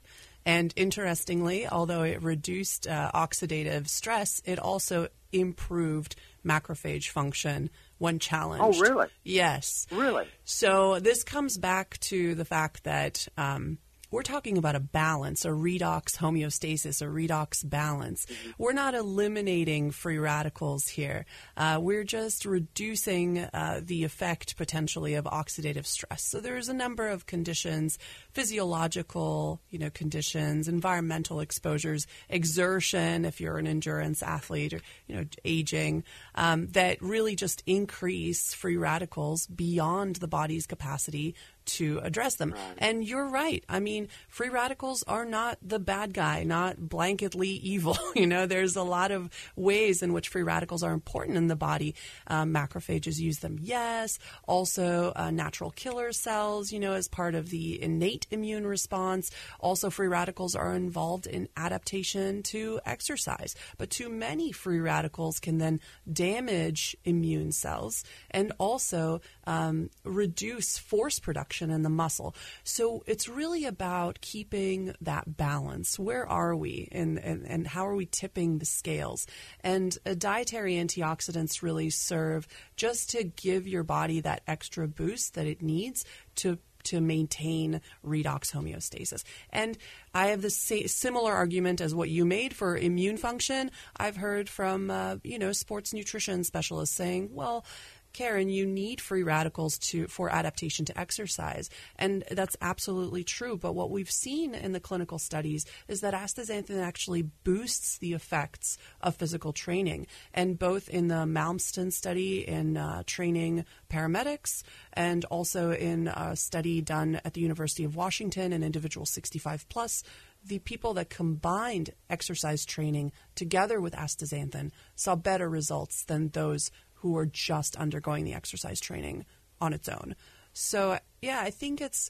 [0.50, 8.80] And interestingly, although it reduced uh, oxidative stress, it also improved macrophage function when challenged.
[8.80, 9.08] Oh, really?
[9.24, 9.86] Yes.
[9.92, 10.26] Really?
[10.46, 13.78] So this comes back to the fact that um,
[14.12, 18.26] we're talking about a balance, a redox homeostasis, a redox balance.
[18.58, 21.26] We're not eliminating free radicals here.
[21.56, 26.24] Uh, we're just reducing uh, the effect potentially of oxidative stress.
[26.24, 28.00] So there's a number of conditions,
[28.32, 35.26] physiological, you know, conditions, environmental exposures, exertion, if you're an endurance athlete, or you know,
[35.46, 36.04] aging,
[36.36, 41.36] um, that really just increase free radicals beyond the body's capacity
[41.78, 42.54] to address them.
[42.78, 43.64] And you're right.
[43.70, 47.98] I mean, free radicals are not the bad guy, not blanketly evil.
[48.16, 51.56] you know, there's a lot of ways in which free radicals are important in the
[51.56, 51.96] body.
[52.28, 54.20] Um, macrophages use them, yes.
[54.48, 59.32] Also, uh, natural killer cells, you know, as part of the innate immune response.
[59.60, 63.56] Also, free radicals are involved in adaptation to exercise.
[63.78, 65.80] But too many free radicals can then
[66.12, 72.36] damage immune cells and also um, reduce force production in the muscle.
[72.64, 76.00] So it's really about keeping that balance.
[76.00, 79.28] Where are we and, and, and how are we tipping the scales?
[79.62, 85.46] And uh, dietary antioxidants really serve just to give your body that extra boost that
[85.48, 89.24] it needs to to maintain redox homeostasis.
[89.50, 89.78] And
[90.14, 93.72] I have the similar argument as what you made for immune function.
[93.98, 97.66] I've heard from uh, you know sports nutrition specialists saying, well,
[98.14, 103.58] Karen, you need free radicals to for adaptation to exercise, and that's absolutely true.
[103.58, 108.78] But what we've seen in the clinical studies is that astaxanthin actually boosts the effects
[109.02, 115.72] of physical training, and both in the Malmsten study in uh, training paramedics, and also
[115.72, 120.04] in a study done at the University of Washington in individuals 65 plus
[120.44, 127.18] the people that combined exercise training together with astaxanthin saw better results than those who
[127.18, 129.26] are just undergoing the exercise training
[129.62, 130.16] on its own.
[130.54, 132.10] So, yeah, I think it's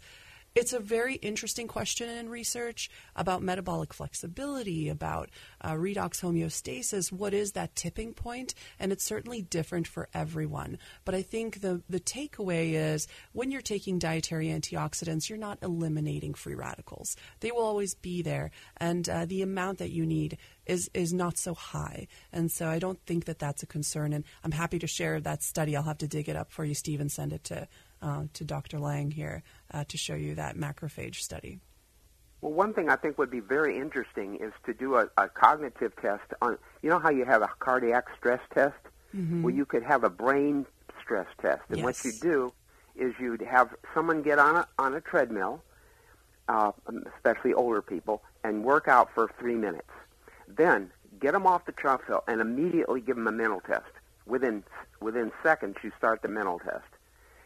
[0.59, 5.29] it's a very interesting question in research about metabolic flexibility, about
[5.61, 7.13] uh, redox homeostasis.
[7.13, 8.53] What is that tipping point?
[8.77, 10.77] And it's certainly different for everyone.
[11.05, 16.33] But I think the, the takeaway is when you're taking dietary antioxidants, you're not eliminating
[16.33, 17.15] free radicals.
[17.39, 18.51] They will always be there.
[18.75, 22.07] And uh, the amount that you need is is not so high.
[22.33, 24.11] And so I don't think that that's a concern.
[24.11, 25.77] And I'm happy to share that study.
[25.77, 27.67] I'll have to dig it up for you, Steve, and send it to
[28.01, 28.79] uh, to Dr.
[28.79, 31.59] Lange here uh, to show you that macrophage study.
[32.41, 35.93] Well, one thing I think would be very interesting is to do a, a cognitive
[36.01, 36.57] test on.
[36.81, 38.75] You know how you have a cardiac stress test?
[39.15, 39.43] Mm-hmm.
[39.43, 40.65] Well, you could have a brain
[41.01, 42.05] stress test, and what Yes.
[42.05, 42.53] you do
[42.95, 45.63] is you'd have someone get on a on a treadmill,
[46.47, 46.71] uh,
[47.15, 49.89] especially older people, and work out for three minutes.
[50.47, 53.91] Then get them off the treadmill and immediately give them a mental test.
[54.25, 54.63] Within
[55.01, 56.87] within seconds, you start the mental test,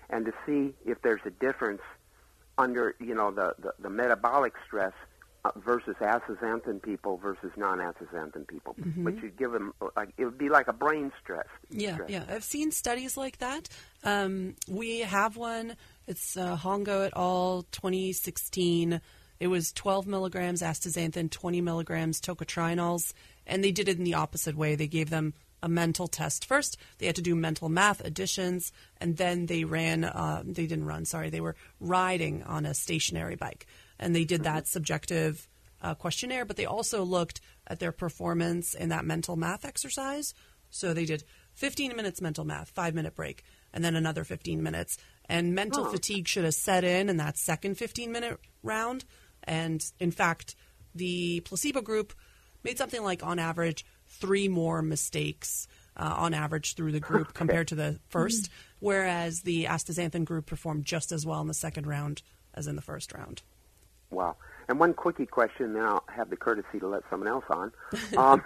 [0.10, 1.82] and to see if there's a difference
[2.58, 4.94] under you know the the, the metabolic stress
[5.46, 8.76] uh, versus astaxanthin people versus non-astaxanthin people.
[8.98, 11.48] But you give them like it would be like a brain stress.
[11.70, 12.10] Yeah, stress.
[12.10, 12.24] yeah.
[12.30, 13.70] I've seen studies like that.
[14.04, 15.76] Um, we have one.
[16.08, 17.66] It's uh, Hongo et al.
[17.72, 19.02] 2016.
[19.40, 23.14] It was 12 milligrams astaxanthin, 20 milligrams tocotrienols,
[23.46, 24.76] and they did it in the opposite way.
[24.76, 25.34] They gave them
[25.64, 26.78] a mental test first.
[27.00, 30.04] They had to do mental math additions, and then they ran.
[30.04, 31.06] Uh, they didn't run.
[31.06, 33.66] Sorry, they were riding on a stationary bike,
[33.98, 35.48] and they did that subjective
[35.82, 36.46] uh, questionnaire.
[36.46, 40.34] But they also looked at their performance in that mental math exercise.
[40.70, 41.24] So they did
[41.54, 44.98] 15 minutes mental math, five minute break, and then another 15 minutes.
[45.30, 49.06] And mental fatigue should have set in in that second 15 minute round.
[49.46, 50.56] And in fact,
[50.94, 52.14] the placebo group
[52.64, 53.86] made something like, on average,
[54.24, 59.66] three more mistakes uh, on average through the group compared to the first, whereas the
[59.66, 62.22] astaxanthin group performed just as well in the second round
[62.54, 63.42] as in the first round.
[64.12, 64.38] Wow.
[64.70, 67.72] And one quickie question, then I'll have the courtesy to let someone else on.
[68.18, 68.44] Um,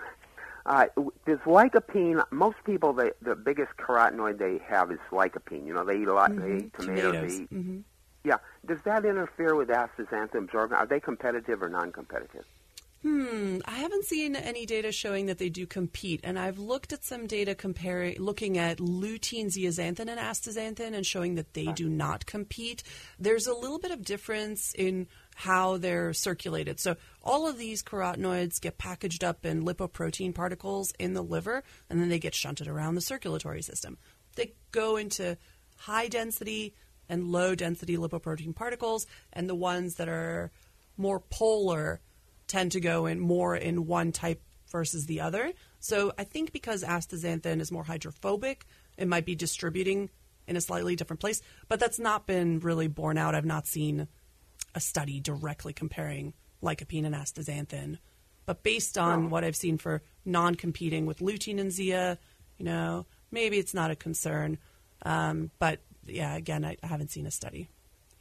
[0.66, 0.88] uh,
[1.26, 2.22] does lycopene?
[2.30, 5.66] Most people, the the biggest carotenoid they have is lycopene.
[5.66, 6.36] You know, they eat a lot.
[6.36, 7.14] They eat tomatoes.
[7.14, 7.38] Tomatoes.
[7.38, 7.78] They eat, hmm
[8.28, 8.38] yeah.
[8.66, 10.76] Does that interfere with astaxanthin absorption?
[10.78, 12.44] Are they competitive or non-competitive?
[13.08, 17.06] Hmm, I haven't seen any data showing that they do compete, and I've looked at
[17.06, 22.26] some data comparing, looking at lutein, zeaxanthin, and astaxanthin, and showing that they do not
[22.26, 22.84] compete.
[23.18, 26.82] There's a little bit of difference in how they're circulated.
[26.82, 32.02] So all of these carotenoids get packaged up in lipoprotein particles in the liver, and
[32.02, 33.98] then they get shunted around the circulatory system.
[34.36, 35.38] They go into
[35.78, 36.76] high density
[37.08, 40.52] and low density lipoprotein particles, and the ones that are
[40.98, 42.02] more polar
[42.48, 45.54] tend to go in more in one type versus the other.
[45.80, 48.66] So I think because astaxanthin is more hydrophobic,
[48.98, 50.10] it might be distributing
[50.48, 53.36] in a slightly different place, but that's not been really borne out.
[53.36, 54.08] I've not seen
[54.74, 56.34] a study directly comparing
[56.64, 57.98] lycopene and astaxanthin.
[58.46, 62.16] But based on what I've seen for non-competing with lutein and zea,
[62.58, 64.58] you know, maybe it's not a concern.
[65.04, 67.70] Um, but yeah, again, I, I haven't seen a study.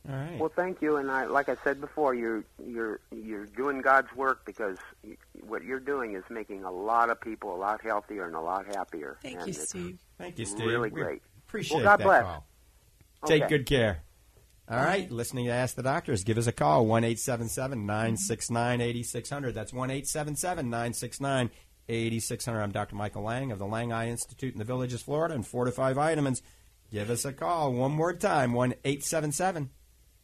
[0.08, 0.38] All right.
[0.38, 0.96] Well, thank you.
[0.96, 5.16] And I, like I said before, you're you're you're doing God's work because y
[5.46, 8.66] what you're doing is making a lot of people a lot healthier and a lot
[8.66, 9.18] happier.
[9.22, 9.98] Thank and you, it's Steve.
[10.18, 10.66] Thank you, Steve.
[10.66, 11.22] really We great.
[11.48, 12.22] Appreciate Well, God that bless.
[12.22, 12.46] call.
[13.26, 14.02] Take good care.
[14.68, 19.54] All right, listening to Ask the Doctors, give us a call, 1 877 969 8600.
[19.54, 21.50] That's 1 877 969
[21.88, 22.60] 8600.
[22.60, 22.96] I'm Dr.
[22.96, 26.42] Michael Lange of the Lange Eye Institute in the Villages, Florida, and Fortifeye Vitamins.
[26.90, 29.70] Give us a call one more time, 1 877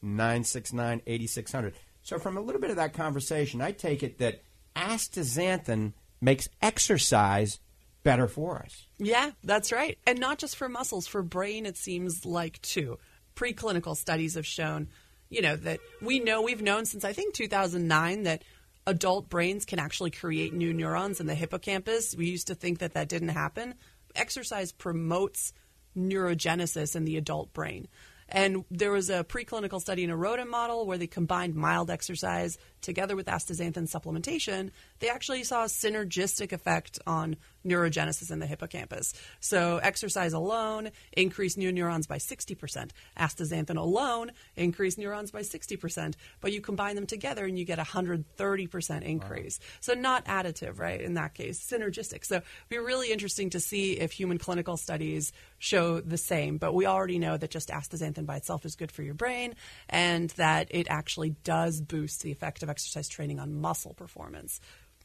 [0.03, 1.75] 969 8600.
[2.03, 4.43] So, from a little bit of that conversation, I take it that
[4.75, 7.61] astaxanthin makes exercise
[8.03, 8.87] better for us.
[8.99, 9.99] Yeah, that's right.
[10.07, 12.99] And not just for muscles, for brain, it seems like too.
[13.37, 14.89] Preclinical studies have shown,
[15.31, 18.43] you know, that we know we've known since I think 2009 that
[18.87, 22.17] adult brains can actually create new neurons in the hippocampus.
[22.17, 23.75] We used to think that that didn't happen.
[24.15, 25.53] Exercise promotes
[25.97, 27.89] neurogenesis in the adult brain.
[28.33, 32.59] And there was a preclinical study in a rodent model where they combined mild exercise
[32.83, 34.71] together with astaxanthin supplementation.
[34.99, 39.15] They actually saw a synergistic effect on neurogenesis in the hippocampus.
[39.41, 42.91] So exercise alone increased new neurons by 60%.
[43.19, 46.15] Astaxanthin alone increased neurons by 60%.
[46.41, 49.59] But you combine them together and you get a 130% increase.
[49.61, 49.67] Wow.
[49.81, 51.01] So not additive, right?
[51.01, 52.25] In that case, synergistic.
[52.25, 56.59] So it'd be really interesting to see if human clinical studies show the same.
[56.59, 59.55] But we already know that just astaxanthin by itself is good for your brain
[59.89, 64.61] and that it actually does boost the effect of exercise training on muscle performance.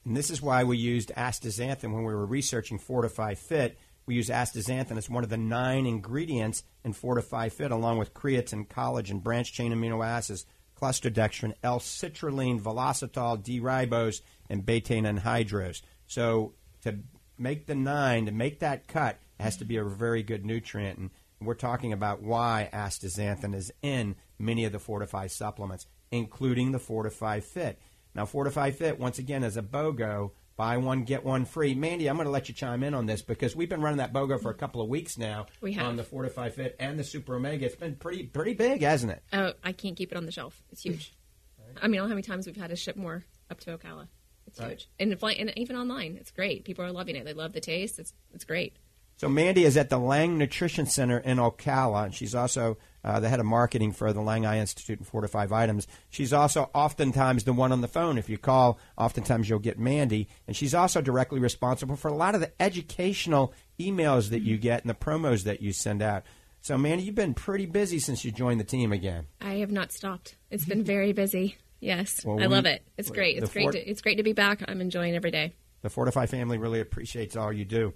[0.05, 3.77] And this is why we used astaxanthin when we were researching Fortifeye Fit.
[4.05, 8.67] We use astaxanthin as one of the nine ingredients in Fortifeye Fit, along with creatine,
[8.67, 15.81] collagen, branch chain amino acids, Cluster Dextrin, L-citrulline, Velositol, D-ribose, and betaine anhydrous.
[16.07, 16.53] So
[16.83, 16.99] to
[17.37, 20.99] make the nine, to make that cut, has to be a very good nutrient.
[20.99, 21.09] And
[21.41, 27.43] we're talking about why astaxanthin is in many of the Fortifeye supplements, including the Fortifeye
[27.43, 27.79] Fit.
[28.15, 31.75] Now, Fortifeye Fit, once again, is a BOGO, buy one, get one free.
[31.75, 34.11] Mandy, I'm going to let you chime in on this because we've been running that
[34.11, 35.85] BOGO for a couple of weeks now we have.
[35.85, 37.65] on the Fortifeye Fit and the Super Omega.
[37.65, 39.23] It's been pretty pretty big, hasn't it?
[39.31, 40.61] Oh, I can't keep it on the shelf.
[40.71, 41.13] It's huge.
[41.59, 41.77] right.
[41.81, 43.77] I mean, I don't know how many times we've had to ship more up to
[43.77, 44.07] Ocala.
[44.47, 44.71] It's right.
[44.71, 44.89] huge.
[44.99, 46.63] And, and even online, it's great.
[46.65, 47.25] People are loving it.
[47.25, 47.99] They love the taste.
[47.99, 48.77] It's, it's great.
[49.17, 53.29] So Mandy is at the Lange Nutrition Center in Ocala, and she's also uh, the
[53.29, 55.87] head of marketing for the Lange Eye Institute and Fortifeye Items.
[56.11, 58.19] She's also oftentimes the one on the phone.
[58.19, 62.35] If you call, oftentimes you'll get Mandy, and she's also directly responsible for a lot
[62.35, 66.23] of the educational emails that you get and the promos that you send out.
[66.61, 69.25] So, Mandy, you've been pretty busy since you joined the team again.
[69.41, 70.35] I have not stopped.
[70.51, 71.57] It's been very busy.
[71.79, 72.83] Yes, well, I we, love it.
[72.97, 73.37] It's great.
[73.37, 73.63] It's great.
[73.63, 74.63] Fort- to, it's great to be back.
[74.67, 75.53] I'm enjoying every day.
[75.81, 77.93] The Fortifeye family really appreciates all you do.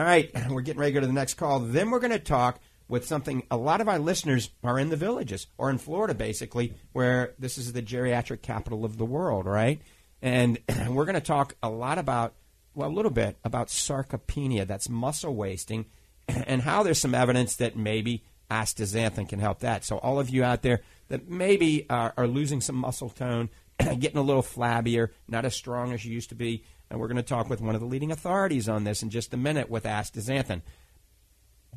[0.00, 1.60] All right, we're getting ready to go to the next call.
[1.60, 2.58] Then we're going to talk
[2.88, 6.72] with something a lot of our listeners are in the villages or in Florida, basically,
[6.94, 9.82] where this is the geriatric capital of the world, right?
[10.22, 10.58] And
[10.88, 12.32] we're going to talk a lot about,
[12.74, 15.84] well, a little bit about sarcopenia, that's muscle wasting,
[16.28, 19.84] and how there's some evidence that maybe astaxanthin can help that.
[19.84, 24.16] So, all of you out there that maybe are, are losing some muscle tone, getting
[24.16, 27.22] a little flabbier, not as strong as you used to be, and we're going to
[27.22, 30.62] talk with one of the leading authorities on this in just a minute with astaxanthin.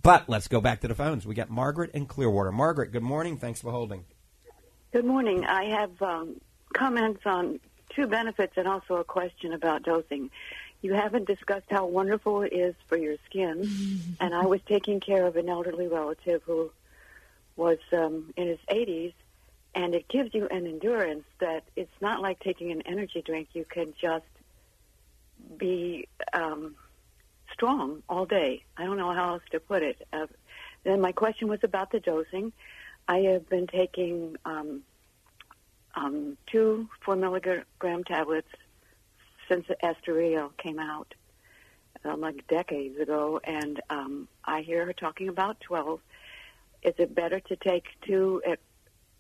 [0.02, 1.26] But let's go back to the phones.
[1.26, 2.52] We got Margaret in Clearwater.
[2.52, 3.38] Margaret, good morning.
[3.38, 4.06] Thanks for holding.
[4.92, 5.46] Good morning.
[5.46, 6.42] I have um,
[6.74, 7.60] comments on
[7.96, 10.32] two benefits and also a question about dosing.
[10.82, 13.70] You haven't discussed how wonderful it is for your skin,
[14.20, 16.72] and I was taking care of an elderly relative who
[17.56, 19.14] was um, in his 80s,
[19.76, 23.50] and it gives you an endurance that it's not like taking an energy drink.
[23.54, 24.26] You can just
[25.58, 26.76] be um,
[27.52, 28.64] strong all day.
[28.78, 30.06] I don't know how else to put it.
[30.12, 30.28] Uh,
[30.84, 32.52] then my question was about the dosing.
[33.08, 34.84] I have been taking um,
[35.96, 38.48] um, two four milligram tablets
[39.50, 41.14] since the Astareal came out,
[42.06, 46.00] um, like decades ago, and um, I hear her talking about twelve.
[46.82, 48.60] Is it better to take two at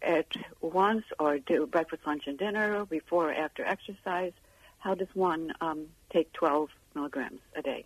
[0.01, 0.27] at
[0.61, 4.33] once, or do breakfast, lunch, and dinner before or after exercise?
[4.83, 7.85] How does one um, take 12 milligrams a day?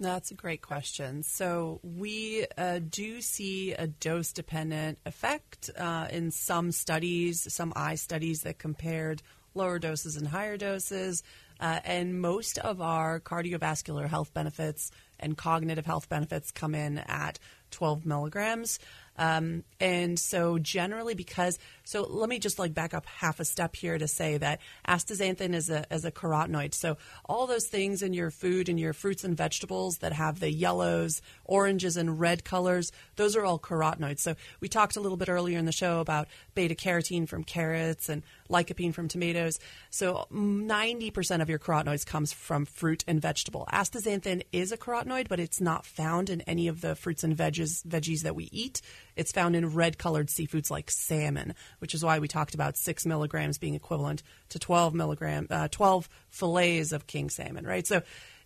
[0.00, 1.24] That's a great question.
[1.24, 7.96] So, we uh, do see a dose dependent effect uh, in some studies, some eye
[7.96, 9.22] studies that compared
[9.54, 11.24] lower doses and higher doses.
[11.58, 17.40] Uh, and most of our cardiovascular health benefits and cognitive health benefits come in at
[17.72, 18.78] 12 milligrams.
[19.18, 23.74] Um, and so generally because so let me just like back up half a step
[23.74, 26.74] here to say that astaxanthin is a as a carotenoid.
[26.74, 30.52] So all those things in your food and your fruits and vegetables that have the
[30.52, 34.20] yellows, oranges, and red colors, those are all carotenoids.
[34.20, 38.08] So we talked a little bit earlier in the show about beta carotene from carrots
[38.08, 39.58] and lycopene from tomatoes.
[39.90, 43.66] So 90% of your carotenoids comes from fruit and vegetable.
[43.72, 47.82] Astaxanthin is a carotenoid, but it's not found in any of the fruits and veggies
[47.86, 48.80] veggies that we eat.
[49.18, 53.04] It's found in red colored seafoods like salmon, which is why we talked about six
[53.04, 57.86] milligrams being equivalent to 12 milligram, uh, 12 fillets of king salmon, right?
[57.86, 58.02] So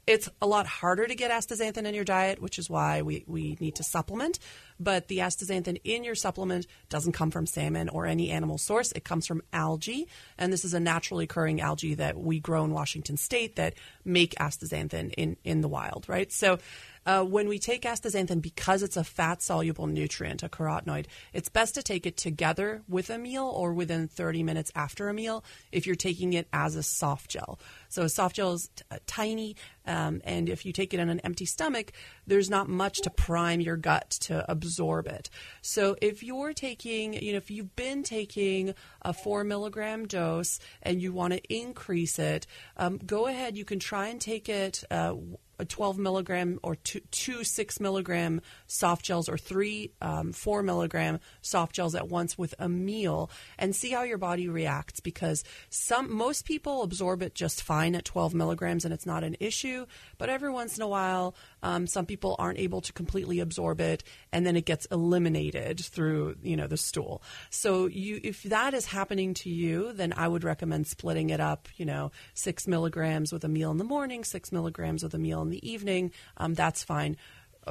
[0.07, 3.57] it's a lot harder to get astaxanthin in your diet, which is why we, we
[3.61, 4.39] need to supplement.
[4.83, 8.93] But the astaxanthin in your supplement doesn't come from salmon or any animal source.
[8.93, 10.09] It comes from algae.
[10.39, 13.75] And this is a naturally occurring algae that we grow in Washington state that
[14.05, 16.33] make astaxanthin in, in the wild, right?
[16.33, 16.59] So
[17.05, 21.75] uh, when we take astaxanthin, because it's a fat soluble nutrient, a carotenoid, it's best
[21.75, 25.87] to take it together with a meal or within 30 minutes after a meal if
[25.87, 27.59] you're taking it as a soft gel.
[27.89, 29.57] So a soft gel is t- uh, tiny,
[29.87, 31.93] um, and if you take it on an empty stomach,
[32.27, 35.31] there's not much to prime your gut to absorb it.
[35.61, 41.01] So if you're taking, you know, if you've been taking a four milligram dose and
[41.01, 42.47] you want to increase it,
[42.77, 43.57] um, go ahead.
[43.57, 44.85] You can try and take it.
[44.91, 45.15] Uh,
[45.63, 51.21] a 12 milligram or two, two six milligram soft gels or three um, four milligram
[51.41, 56.13] soft gels at once with a meal and see how your body reacts because some
[56.13, 59.87] most people absorb it just fine at 12 milligrams and it's not an issue
[60.19, 64.03] but every once in a while um, some people aren't able to completely absorb it
[64.33, 68.87] and then it gets eliminated through you know the stool so you if that is
[68.87, 73.45] happening to you then i would recommend splitting it up you know six milligrams with
[73.45, 76.83] a meal in the morning six milligrams with a meal in the evening, um, that's
[76.83, 77.17] fine.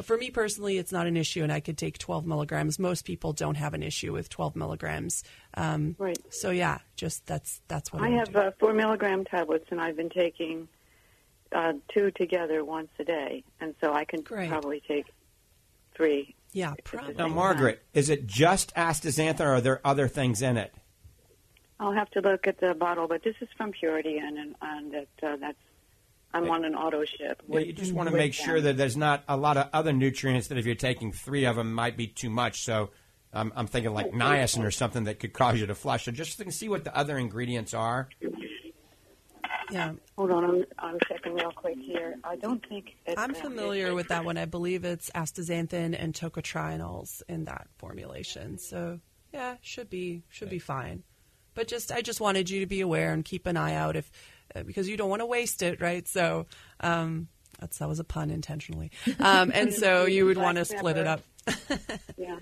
[0.03, 2.79] For me personally, it's not an issue, and I could take 12 milligrams.
[2.79, 5.25] Most people don't have an issue with 12 milligrams.
[5.55, 6.17] Um, right.
[6.29, 9.97] So yeah, just that's that's what I, I have uh, four milligram tablets, and I've
[9.97, 10.69] been taking
[11.52, 14.49] uh, two together once a day, and so I can Great.
[14.49, 15.08] probably take
[15.95, 16.36] three.
[16.54, 17.14] Yeah, probably.
[17.16, 20.74] Now, Margaret, is it just astaxanthin, or are there other things in it?
[21.80, 24.93] I'll have to look at the bottle, but this is from Purity, and and, and
[24.93, 25.58] that, uh, that's
[26.34, 27.41] I'm on an auto ship.
[27.47, 30.47] Yeah, you just want to make sure that there's not a lot of other nutrients
[30.47, 32.64] that if you're taking three of them might be too much.
[32.64, 32.91] So
[33.34, 36.06] um, I'm thinking like niacin or something that could cause you to flush.
[36.06, 38.10] So just to see what the other ingredients are.
[39.72, 39.93] Yeah.
[40.17, 42.17] Hold on, I'm, I'm checking real quick here.
[42.24, 44.38] I don't think it's, I'm familiar with that one.
[44.38, 48.57] I believe it's astaxanthin and tocotrienols in that formulation.
[48.57, 48.99] So
[49.34, 51.03] yeah, should be should be fine.
[51.53, 54.11] But just I just wanted you to be aware and keep an eye out if
[54.55, 56.07] uh, because you don't want to waste it, right?
[56.07, 56.47] So
[56.82, 57.28] um,
[57.59, 61.07] that's that was a pun intentionally, um, and so you would want to split it
[61.07, 61.22] up.
[62.17, 62.39] yeah.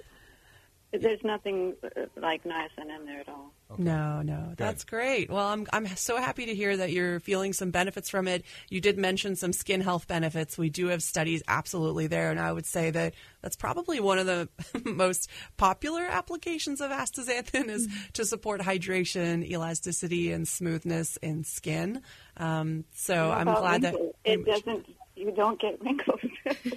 [0.91, 3.53] There's nothing uh, like niacin in there at all.
[3.77, 5.29] No, no, that's great.
[5.29, 8.43] Well, I'm I'm so happy to hear that you're feeling some benefits from it.
[8.69, 10.57] You did mention some skin health benefits.
[10.57, 13.13] We do have studies absolutely there, and I would say that
[13.43, 14.49] that's probably one of the
[14.85, 22.01] most popular applications of astaxanthin is to support hydration, elasticity, and smoothness in skin.
[22.37, 24.87] Um, so I'm glad that it doesn't.
[25.19, 26.21] You don't get wrinkles.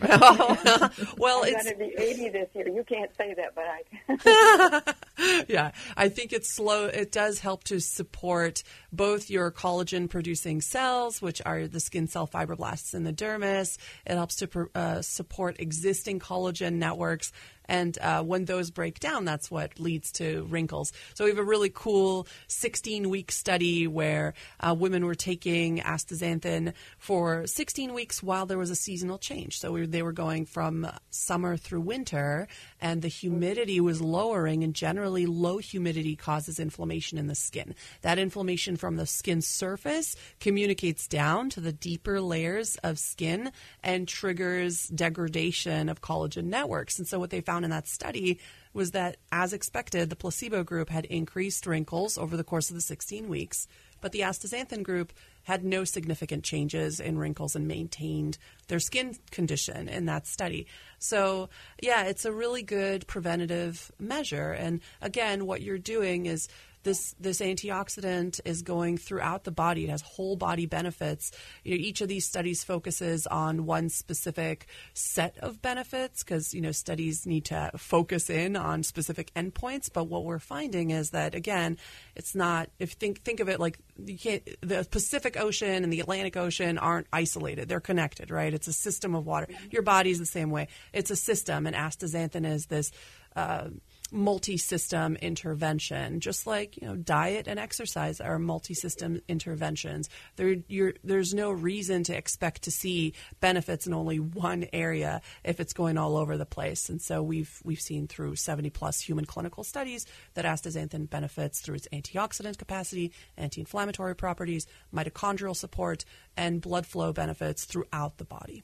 [0.05, 0.91] Oh.
[1.17, 2.69] well, I'm it's going to be 80 this year.
[2.69, 5.45] You can't say that, but I.
[5.49, 6.87] yeah, I think it's slow.
[6.87, 8.63] It does help to support
[8.93, 13.79] both your collagen producing cells, which are the skin cell fibroblasts in the dermis.
[14.07, 17.33] It helps to uh, support existing collagen networks.
[17.67, 20.93] And uh, when those break down, that's what leads to wrinkles.
[21.15, 26.75] So we have a really cool 16 week study where uh, women were taking astaxanthin
[26.99, 29.59] for 16 weeks while there was a seasonal change.
[29.59, 32.49] So we, they were going from summer through winter,
[32.81, 37.75] and the humidity was lowering, and generally low humidity causes inflammation in the skin.
[38.03, 44.09] That inflammation from the skin surface communicates down to the deeper layers of skin and
[44.09, 46.99] triggers degradation of collagen networks.
[46.99, 48.41] And so what they found in that study
[48.75, 52.83] was that, as expected, the placebo group had increased wrinkles over the course of the
[52.83, 53.69] 16 weeks,
[54.01, 55.13] but the astaxanthin group
[55.45, 60.67] had no significant changes in wrinkles and maintained their skin condition in that study.
[60.99, 64.51] So, yeah, it's a really good preventative measure.
[64.51, 66.49] And again, what you're doing is
[66.83, 69.85] this this antioxidant is going throughout the body.
[69.85, 71.33] It has whole body benefits.
[71.65, 76.61] You know, each of these studies focuses on one specific set of benefits because you
[76.61, 79.91] know studies need to focus in on specific endpoints.
[79.93, 81.79] But what we're finding is that again,
[82.17, 82.69] it's not.
[82.79, 84.43] If you think think of it like you can't.
[84.61, 87.69] The Pacific Ocean and the Atlantic Ocean aren't isolated.
[87.69, 88.53] They're connected, right?
[88.53, 89.49] It's a system of water.
[89.71, 90.69] Your body's the same way.
[90.93, 92.91] It's a system, and astaxanthin is this.
[93.35, 93.69] Uh,
[94.13, 100.09] multi-system intervention, just like you know diet and exercise are multi-system interventions.
[100.37, 100.57] There,
[101.03, 105.99] there's no reason to expect to see benefits in only one area if it's going
[105.99, 106.89] all over the place.
[106.89, 111.77] And so we've we've seen through 70 plus human clinical studies that astaxanthin benefits through
[111.77, 116.05] its antioxidant capacity, anti-inflammatory properties, mitochondrial support,
[116.37, 118.63] and blood flow benefits throughout the body.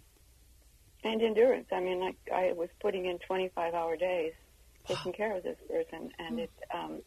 [1.05, 1.69] And endurance.
[1.73, 4.33] I mean, like I was putting in 25 hour days.
[4.89, 7.01] Taking care of this person, and it um,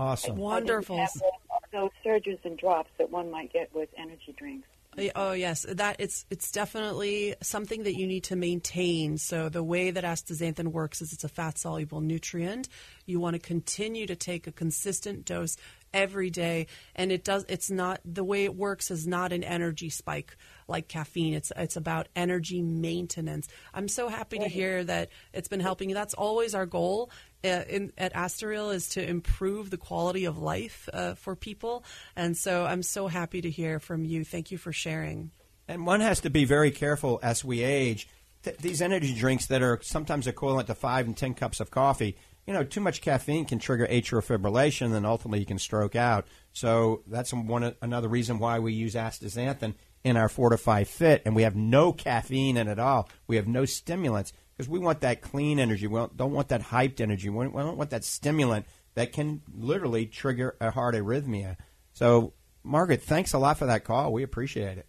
[0.00, 0.36] Awesome.
[0.36, 0.96] Wonderful.
[0.96, 1.30] have those,
[1.72, 4.66] those surges and drops that one might get with energy drinks.
[5.14, 9.16] Oh yes, that it's it's definitely something that you need to maintain.
[9.18, 12.68] So the way that astaxanthin works is it's a fat soluble nutrient.
[13.06, 15.56] You want to continue to take a consistent dose
[15.92, 17.44] every day, and it does.
[17.48, 20.36] It's not the way it works is not an energy spike
[20.68, 21.34] like caffeine.
[21.34, 23.48] It's it's about energy maintenance.
[23.72, 25.94] I'm so happy to hear that it's been helping you.
[25.94, 27.10] That's always our goal
[27.42, 31.84] in, at Astareal is to improve the quality of life uh, for people,
[32.16, 34.24] and so I'm so happy to hear from you.
[34.24, 35.30] Thank you for sharing.
[35.68, 38.08] And one has to be very careful as we age.
[38.42, 42.16] Th- these energy drinks that are sometimes equivalent to five and ten cups of coffee,
[42.46, 46.26] you know, too much caffeine can trigger atrial fibrillation, and ultimately you can stroke out.
[46.52, 51.42] So that's one another reason why we use astaxanthin in our Fortifeye Fit, and we
[51.42, 53.08] have no caffeine in it at all.
[53.26, 55.86] We have no stimulants because we want that clean energy.
[55.86, 57.30] We don't want that hyped energy.
[57.30, 61.56] We don't want that stimulant that can literally trigger a heart arrhythmia.
[61.94, 64.12] So, Margaret, thanks a lot for that call.
[64.12, 64.86] We appreciate it.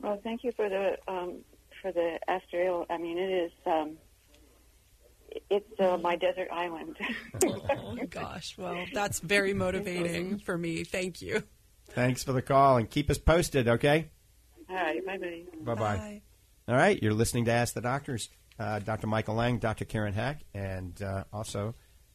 [0.00, 1.44] Well, thank you for the um,
[1.80, 2.86] for the Astareal.
[2.90, 3.52] I mean, it is.
[3.66, 3.98] Um,
[5.48, 6.96] it's uh, my desert island.
[7.46, 10.82] oh gosh, well, that's very motivating for me.
[10.82, 11.44] Thank you.
[11.90, 14.10] Thanks for the call and keep us posted, okay?
[14.68, 15.42] All right, bye bye.
[15.60, 16.22] Bye bye.
[16.66, 18.28] All right, you're listening to Ask the Doctors.
[18.58, 19.06] Uh, Dr.
[19.06, 19.84] Michael Lange, Dr.
[19.84, 21.74] Karen Hecht, and uh, also,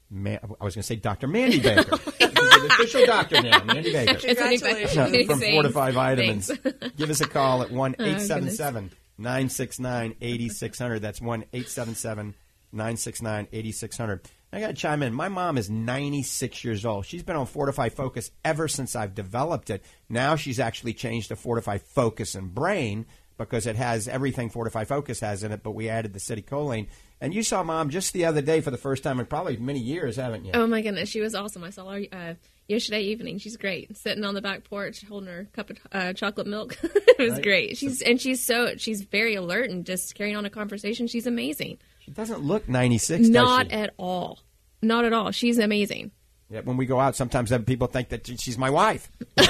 [0.10, 1.28] Ma- I was going to say Dr.
[1.28, 1.98] Mandy Baker.
[1.98, 4.14] She's the official doctor now, Mandy Baker.
[4.20, 4.96] Congratulations.
[4.96, 5.68] No, from Thanks.
[5.68, 6.52] Fortifeye Vitamins.
[6.96, 11.02] Give us a call at 1 Oh, 877 969 8600.
[11.02, 12.36] That's 1 877
[12.72, 14.22] 969 8600.
[14.54, 15.14] I got to chime in.
[15.14, 17.06] My mom is 96 years old.
[17.06, 19.84] She's been on Fortifeye Focus ever since I've developed it.
[20.08, 23.06] Now she's actually changed to Fortifeye Focus and Brain
[23.38, 26.88] because it has everything Fortifeye Focus has in it, but we added the citicoline.
[27.22, 29.80] And you saw mom just the other day for the first time in probably many
[29.80, 30.52] years, haven't you?
[30.54, 31.64] Oh my goodness, she was awesome.
[31.64, 32.34] I saw her uh,
[32.68, 33.40] yesterday evening.
[33.40, 36.78] She's great, sitting on the back porch holding her cup of uh, chocolate milk.
[36.84, 37.44] it was Right.
[37.44, 37.78] great.
[37.78, 41.08] She's and she's so she's very alert and just carrying on a conversation.
[41.08, 41.78] She's amazing.
[42.00, 44.40] She doesn't look 96, does Not at all.
[44.82, 45.32] Not at all.
[45.32, 46.12] She's amazing.
[46.50, 49.12] Yeah, when we go out, sometimes people think that she's my wife.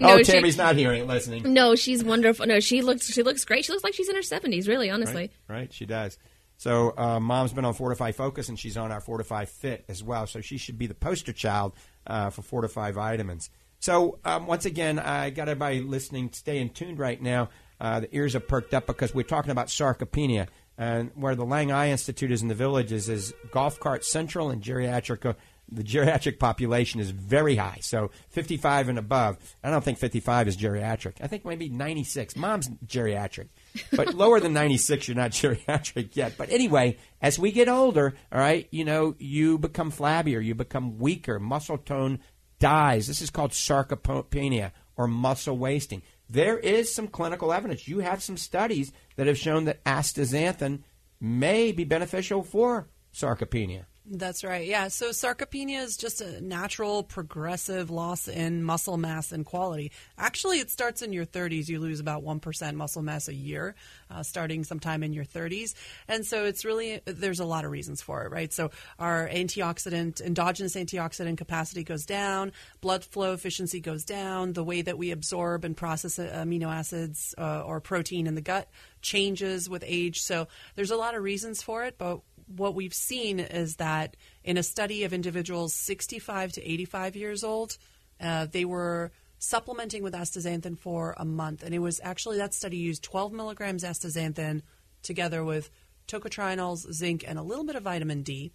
[0.00, 1.52] No, oh, she- Tammy's not here, listening.
[1.52, 2.46] No, she's wonderful.
[2.46, 3.64] No, she looks she looks great.
[3.64, 4.68] She looks like she's in her seventies.
[4.68, 5.30] Really, honestly.
[5.48, 6.18] Right, right, she does.
[6.56, 10.26] So, uh, mom's been on Fortifeye Focus, and she's on our Fortifeye Fit as well.
[10.26, 11.72] So, she should be the poster child
[12.06, 13.48] uh, for Fortifeye vitamins.
[13.78, 17.50] So, um, once again, I got everybody listening, staying tuned right now.
[17.80, 20.48] Uh, the ears are perked up because we're talking about sarcopenia.
[20.78, 24.62] And where the Lange Eye Institute is in the villages is golf cart central and
[24.62, 25.26] geriatric.
[25.26, 25.32] Uh,
[25.70, 29.36] the geriatric population is very high, so 55 and above.
[29.62, 31.14] I don't think 55 is geriatric.
[31.20, 32.36] I think maybe 96.
[32.36, 33.48] Mom's geriatric,
[33.92, 36.34] but lower than 96, you're not geriatric yet.
[36.38, 40.98] But anyway, as we get older, all right, you know, you become flabbier, you become
[40.98, 42.20] weaker, muscle tone
[42.58, 43.06] dies.
[43.06, 46.02] This is called sarcopenia or muscle wasting.
[46.28, 47.88] There is some clinical evidence.
[47.88, 50.82] You have some studies that have shown that astaxanthin
[51.20, 53.86] may be beneficial for sarcopenia.
[54.10, 54.66] That's right.
[54.66, 54.88] Yeah.
[54.88, 59.92] So sarcopenia is just a natural progressive loss in muscle mass and quality.
[60.16, 61.68] Actually, it starts in your 30s.
[61.68, 63.74] You lose about 1% muscle mass a year,
[64.10, 65.74] uh, starting sometime in your 30s.
[66.06, 68.50] And so it's really, there's a lot of reasons for it, right?
[68.50, 74.80] So our antioxidant, endogenous antioxidant capacity goes down, blood flow efficiency goes down, the way
[74.80, 78.70] that we absorb and process uh, amino acids uh, or protein in the gut
[79.02, 80.22] changes with age.
[80.22, 84.56] So there's a lot of reasons for it, but what we've seen is that in
[84.56, 87.76] a study of individuals 65 to 85 years old,
[88.20, 91.62] uh, they were supplementing with astaxanthin for a month.
[91.62, 94.62] And it was actually that study used 12 milligrams astaxanthin
[95.02, 95.70] together with
[96.08, 98.50] tocotrienols, zinc, and a little bit of vitamin D.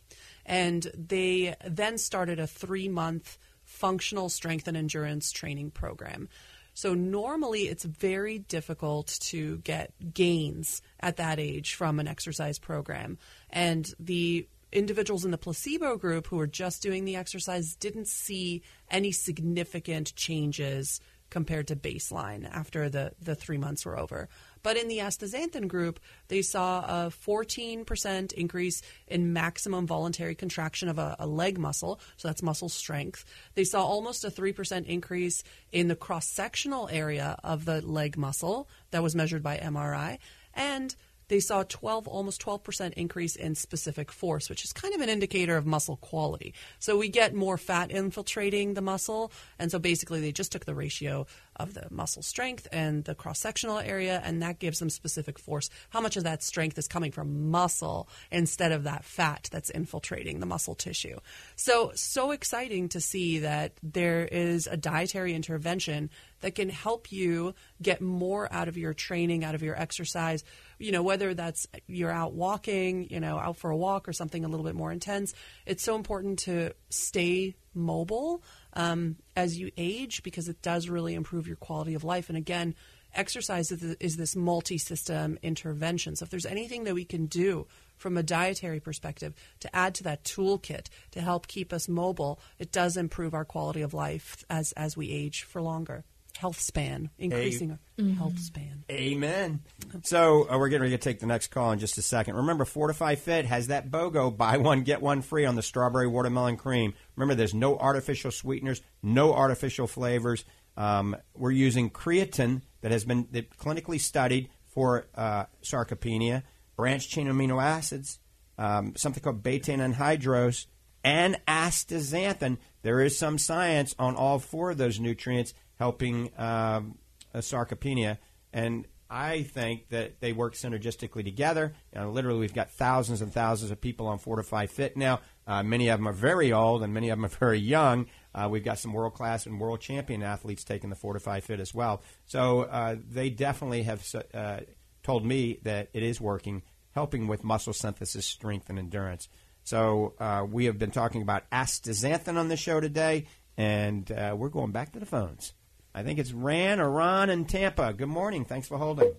[0.45, 6.27] And they then started a three month functional strength and endurance training program.
[6.73, 13.17] So normally it's very difficult to get gains at that age from an exercise program.
[13.49, 18.63] And the individuals in the placebo group who were just doing the exercise didn't see
[18.89, 20.99] any significant changes
[21.29, 24.29] compared to baseline after the, the three months were over.
[24.63, 25.99] But in the astaxanthin group,
[26.29, 32.29] they saw a 14% increase in maximum voluntary contraction of a, a leg muscle, so
[32.29, 33.25] that's muscle strength.
[33.55, 38.69] They saw almost a 3% increase in the cross sectional area of the leg muscle
[38.91, 40.17] that was measured by MRI.
[40.53, 40.95] And
[41.27, 45.57] they saw 12 almost 12% increase in specific force which is kind of an indicator
[45.57, 50.31] of muscle quality so we get more fat infiltrating the muscle and so basically they
[50.31, 54.59] just took the ratio of the muscle strength and the cross sectional area and that
[54.59, 58.83] gives them specific force how much of that strength is coming from muscle instead of
[58.83, 61.17] that fat that's infiltrating the muscle tissue
[61.55, 66.09] so so exciting to see that there is a dietary intervention
[66.43, 70.43] that can help you get more out of your training, out of your exercise.
[70.83, 74.43] You know, whether that's you're out walking, you know, out for a walk or something
[74.43, 75.33] a little bit more intense.
[75.65, 81.47] It's so important to stay mobile um, as you age because it does really improve
[81.47, 82.29] your quality of life.
[82.29, 82.75] And again,
[83.15, 86.15] exercise is this multi system intervention.
[86.15, 90.03] So if there's anything that we can do from a dietary perspective to add to
[90.03, 94.71] that toolkit to help keep us mobile, it does improve our quality of life as,
[94.73, 96.03] as we age for longer
[96.37, 98.13] health span, increasing a- our mm-hmm.
[98.13, 98.83] health span.
[98.91, 99.61] Amen.
[100.03, 102.35] So uh, we're getting ready to take the next call in just a second.
[102.35, 106.57] Remember, Fortifeye Fit has that BOGO buy one get one free on the strawberry watermelon
[106.57, 106.93] cream.
[107.15, 110.45] Remember, there's no artificial sweeteners, no artificial flavors.
[110.75, 116.43] Um, we're using creatine that has been clinically studied for uh, sarcopenia,
[116.75, 118.19] branched chain amino acids,
[118.57, 120.65] um, something called betaine anhydrous,
[121.03, 122.57] and astaxanthin.
[122.81, 125.53] There is some science on all four of those nutrients
[125.83, 126.97] helping um,
[127.35, 128.17] sarcopenia.
[128.53, 131.73] And I think that they work synergistically together.
[131.93, 135.19] Know, literally, we've got thousands and thousands of people on Fortifeye Fit now.
[135.45, 138.05] Uh, many of them are very old, and many of them are very young.
[138.33, 141.73] Uh, we've got some world class and world champion athletes taking the Fortifeye Fit as
[141.73, 142.01] well.
[142.27, 144.61] So uh, they definitely have uh,
[145.03, 149.27] told me that it is working, helping with muscle synthesis, strength, and endurance.
[149.65, 153.27] So uh, we have been talking about astaxanthin on the show today,
[153.57, 155.53] and uh, we're going back to the phones.
[155.95, 157.93] I think it's Ran or Ron in Tampa.
[157.93, 158.45] Good morning.
[158.45, 159.13] Thanks for holding.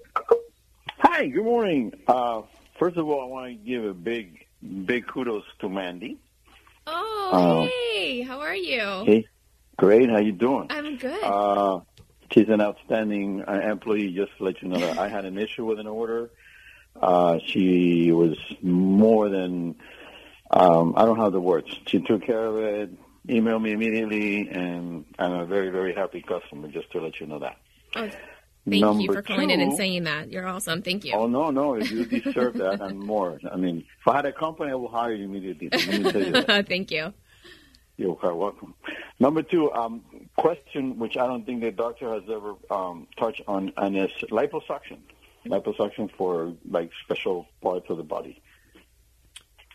[0.98, 1.28] Hi.
[1.28, 1.92] Good morning.
[2.08, 2.42] Uh,
[2.78, 4.46] first of all, I want to give a big,
[4.84, 6.18] big kudos to Mandy.
[6.86, 8.22] Oh, uh, hey.
[8.22, 9.04] How are you?
[9.06, 9.28] Hey.
[9.76, 10.10] Great.
[10.10, 10.66] How you doing?
[10.70, 11.22] I'm good.
[11.22, 11.80] Uh,
[12.32, 14.12] she's an outstanding uh, employee.
[14.12, 16.30] Just to let you know that I had an issue with an order.
[17.00, 19.76] Uh, she was more than
[20.50, 21.68] um, I don't have the words.
[21.86, 22.90] She took care of it
[23.28, 27.38] email me immediately, and I'm a very, very happy customer, just to let you know
[27.38, 27.56] that.
[27.96, 28.08] Oh,
[28.68, 30.30] thank Number you for calling two, in and saying that.
[30.30, 30.82] You're awesome.
[30.82, 31.12] Thank you.
[31.14, 31.76] Oh, no, no.
[31.76, 33.38] You deserve that and more.
[33.50, 35.70] I mean, if I had a company, I would hire you immediately.
[35.72, 37.12] You thank you.
[37.96, 38.74] You're quite welcome.
[39.20, 40.02] Number two, um,
[40.36, 44.98] question which I don't think the doctor has ever um, touched on, and is liposuction.
[45.46, 48.42] Liposuction for like special parts of the body.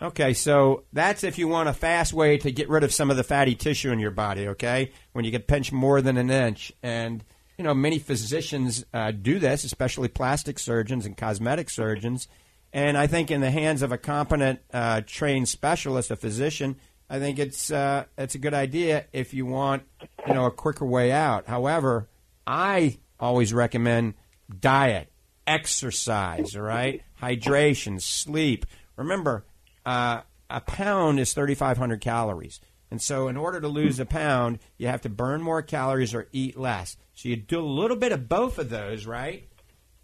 [0.01, 3.17] Okay, so that's if you want a fast way to get rid of some of
[3.17, 4.91] the fatty tissue in your body, okay?
[5.11, 6.71] When you get pinched more than an inch.
[6.81, 7.21] And,
[7.57, 12.29] you know, many physicians uh, do this, especially plastic surgeons and cosmetic surgeons.
[12.71, 16.77] And I think in the hands of a competent, uh, trained specialist, a physician,
[17.09, 19.83] I think it's, uh, it's a good idea if you want,
[20.25, 21.47] you know, a quicker way out.
[21.47, 22.07] However,
[22.47, 24.13] I always recommend
[24.61, 25.11] diet,
[25.45, 27.01] exercise, all right?
[27.21, 28.65] Hydration, sleep.
[28.95, 29.43] Remember,
[29.89, 30.21] uh,
[30.51, 32.61] a pound is 3,500 calories.
[32.91, 36.27] And so, in order to lose a pound, you have to burn more calories or
[36.31, 36.95] eat less.
[37.15, 39.47] So, you do a little bit of both of those, right?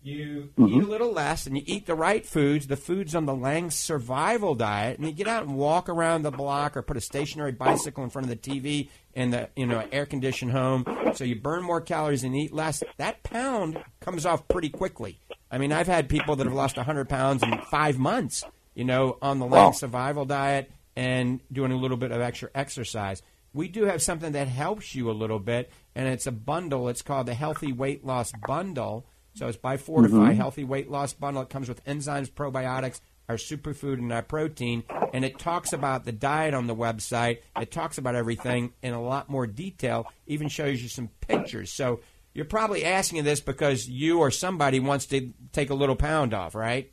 [0.01, 0.75] You mm-hmm.
[0.75, 3.69] eat a little less and you eat the right foods, the foods on the Lange
[3.69, 7.51] survival diet, and you get out and walk around the block or put a stationary
[7.51, 10.85] bicycle in front of the TV in the you know air conditioned home.
[11.13, 12.83] So you burn more calories and eat less.
[12.97, 15.19] That pound comes off pretty quickly.
[15.51, 18.43] I mean, I've had people that have lost 100 pounds in five months
[18.75, 23.21] you know, on the Lange survival diet and doing a little bit of extra exercise.
[23.53, 26.89] We do have something that helps you a little bit, and it's a bundle.
[26.89, 29.05] It's called the Healthy Weight Loss Bundle.
[29.33, 30.31] So it's by Fortifeye mm-hmm.
[30.31, 31.43] Healthy Weight Loss Bundle.
[31.43, 34.83] It comes with enzymes, probiotics, our superfood, and our protein.
[35.13, 37.39] And it talks about the diet on the website.
[37.59, 41.71] It talks about everything in a lot more detail, even shows you some pictures.
[41.71, 42.01] So
[42.33, 46.55] you're probably asking this because you or somebody wants to take a little pound off,
[46.55, 46.91] right?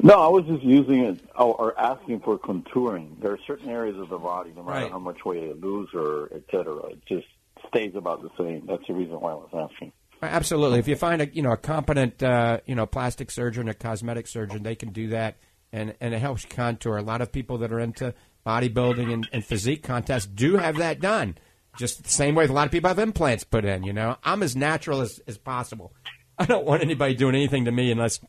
[0.00, 3.20] No, I was just using it or asking for contouring.
[3.20, 4.92] There are certain areas of the body, no matter right.
[4.92, 7.26] how much weight you lose or et cetera, it just
[7.68, 8.64] stays about the same.
[8.66, 9.92] That's the reason why I was asking.
[10.22, 10.78] Absolutely.
[10.78, 14.26] If you find a you know a competent uh, you know plastic surgeon, a cosmetic
[14.26, 15.36] surgeon, they can do that,
[15.72, 16.96] and and it helps contour.
[16.96, 18.14] A lot of people that are into
[18.46, 21.36] bodybuilding and, and physique contests do have that done.
[21.76, 23.84] Just the same way a lot of people have implants put in.
[23.84, 25.92] You know, I'm as natural as, as possible.
[26.38, 28.20] I don't want anybody doing anything to me unless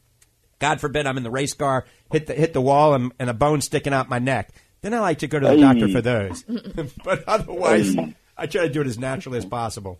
[0.59, 3.33] God forbid I'm in the race car, hit the hit the wall, and, and a
[3.33, 4.51] bone sticking out my neck.
[4.81, 5.61] Then I like to go to the hey.
[5.61, 6.43] doctor for those.
[7.03, 8.15] but otherwise, hey.
[8.37, 9.99] I try to do it as naturally as possible.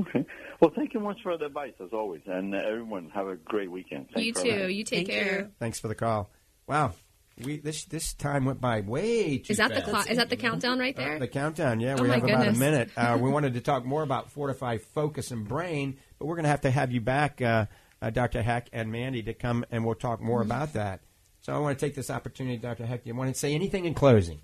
[0.00, 0.24] Okay.
[0.60, 2.22] Well, thank you much for the advice, as always.
[2.26, 4.08] And uh, everyone, have a great weekend.
[4.14, 4.68] Thanks you too.
[4.72, 5.38] You take Thank care.
[5.40, 5.50] you.
[5.58, 6.30] Thanks for the call.
[6.66, 6.92] Wow,
[7.44, 9.88] we this this time went by way too Is that the fast.
[9.90, 10.10] clock?
[10.10, 11.18] Is that the countdown right Uh, there?
[11.18, 11.96] the countdown, yeah.
[11.98, 12.90] Oh, we my have about a minute.
[12.96, 16.50] Uh, we wanted to talk more about Fortifeye Focus and Brain, but we're going to
[16.50, 17.66] have to have you back, uh,
[18.06, 18.42] uh, Dr.
[18.42, 20.50] Hecht and Mandy, to come and we'll talk more Mm-hmm.
[20.50, 21.00] about that.
[21.42, 22.86] So I want to take this opportunity, Dr.
[22.86, 23.04] Hecht.
[23.04, 24.40] Do you want to say anything in closing?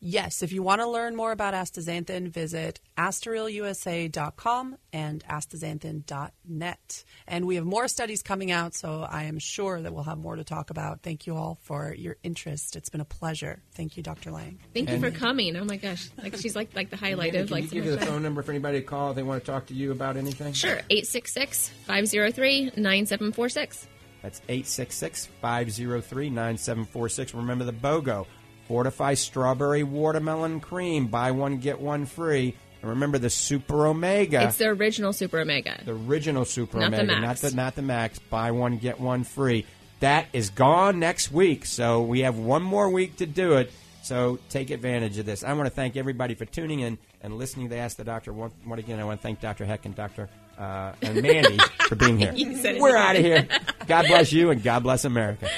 [0.00, 7.04] Yes, if you want to learn more about astaxanthin, visit astarealusa.com and astaxanthin.net.
[7.26, 10.36] And we have more studies coming out, so I am sure that we'll have more
[10.36, 11.02] to talk about.
[11.02, 12.76] Thank you all for your interest.
[12.76, 13.60] It's been a pleasure.
[13.72, 14.30] Thank you, Dr.
[14.30, 14.60] Lange.
[14.72, 15.56] Thank you for coming.
[15.56, 17.84] Oh my gosh, like she's like like the highlight Mandy, of can like you give
[17.86, 18.06] you the fun.
[18.06, 20.52] phone number for anybody to call if they want to talk to you about anything?
[20.52, 23.86] Sure, 866-503-9746.
[24.22, 27.34] That's 866-503-9746.
[27.34, 28.26] Remember the BOGO.
[28.68, 31.06] Fortifeye Strawberry Watermelon Cream.
[31.06, 32.54] Buy one, get one free.
[32.80, 34.44] And remember the Super Omega.
[34.44, 35.80] It's the original Super Omega.
[35.84, 37.42] the original Super Not the Omega, Max.
[37.42, 38.18] not the not the Max.
[38.18, 39.66] Buy one get one free.
[40.00, 43.72] That is gone next week, so we have one more week to do it.
[44.02, 45.42] So take advantage of this.
[45.42, 48.32] I want to thank everybody for tuning in and listening to Ask the Doctor.
[48.32, 49.64] Once again, I want to thank Dr.
[49.64, 50.28] Hecht and Dr.
[50.56, 51.58] Uh, and Mandy
[51.88, 52.32] for being here.
[52.32, 53.46] You said it We're out of here.
[53.88, 55.48] God bless you and God bless America.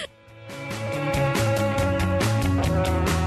[2.83, 3.20] Thank you.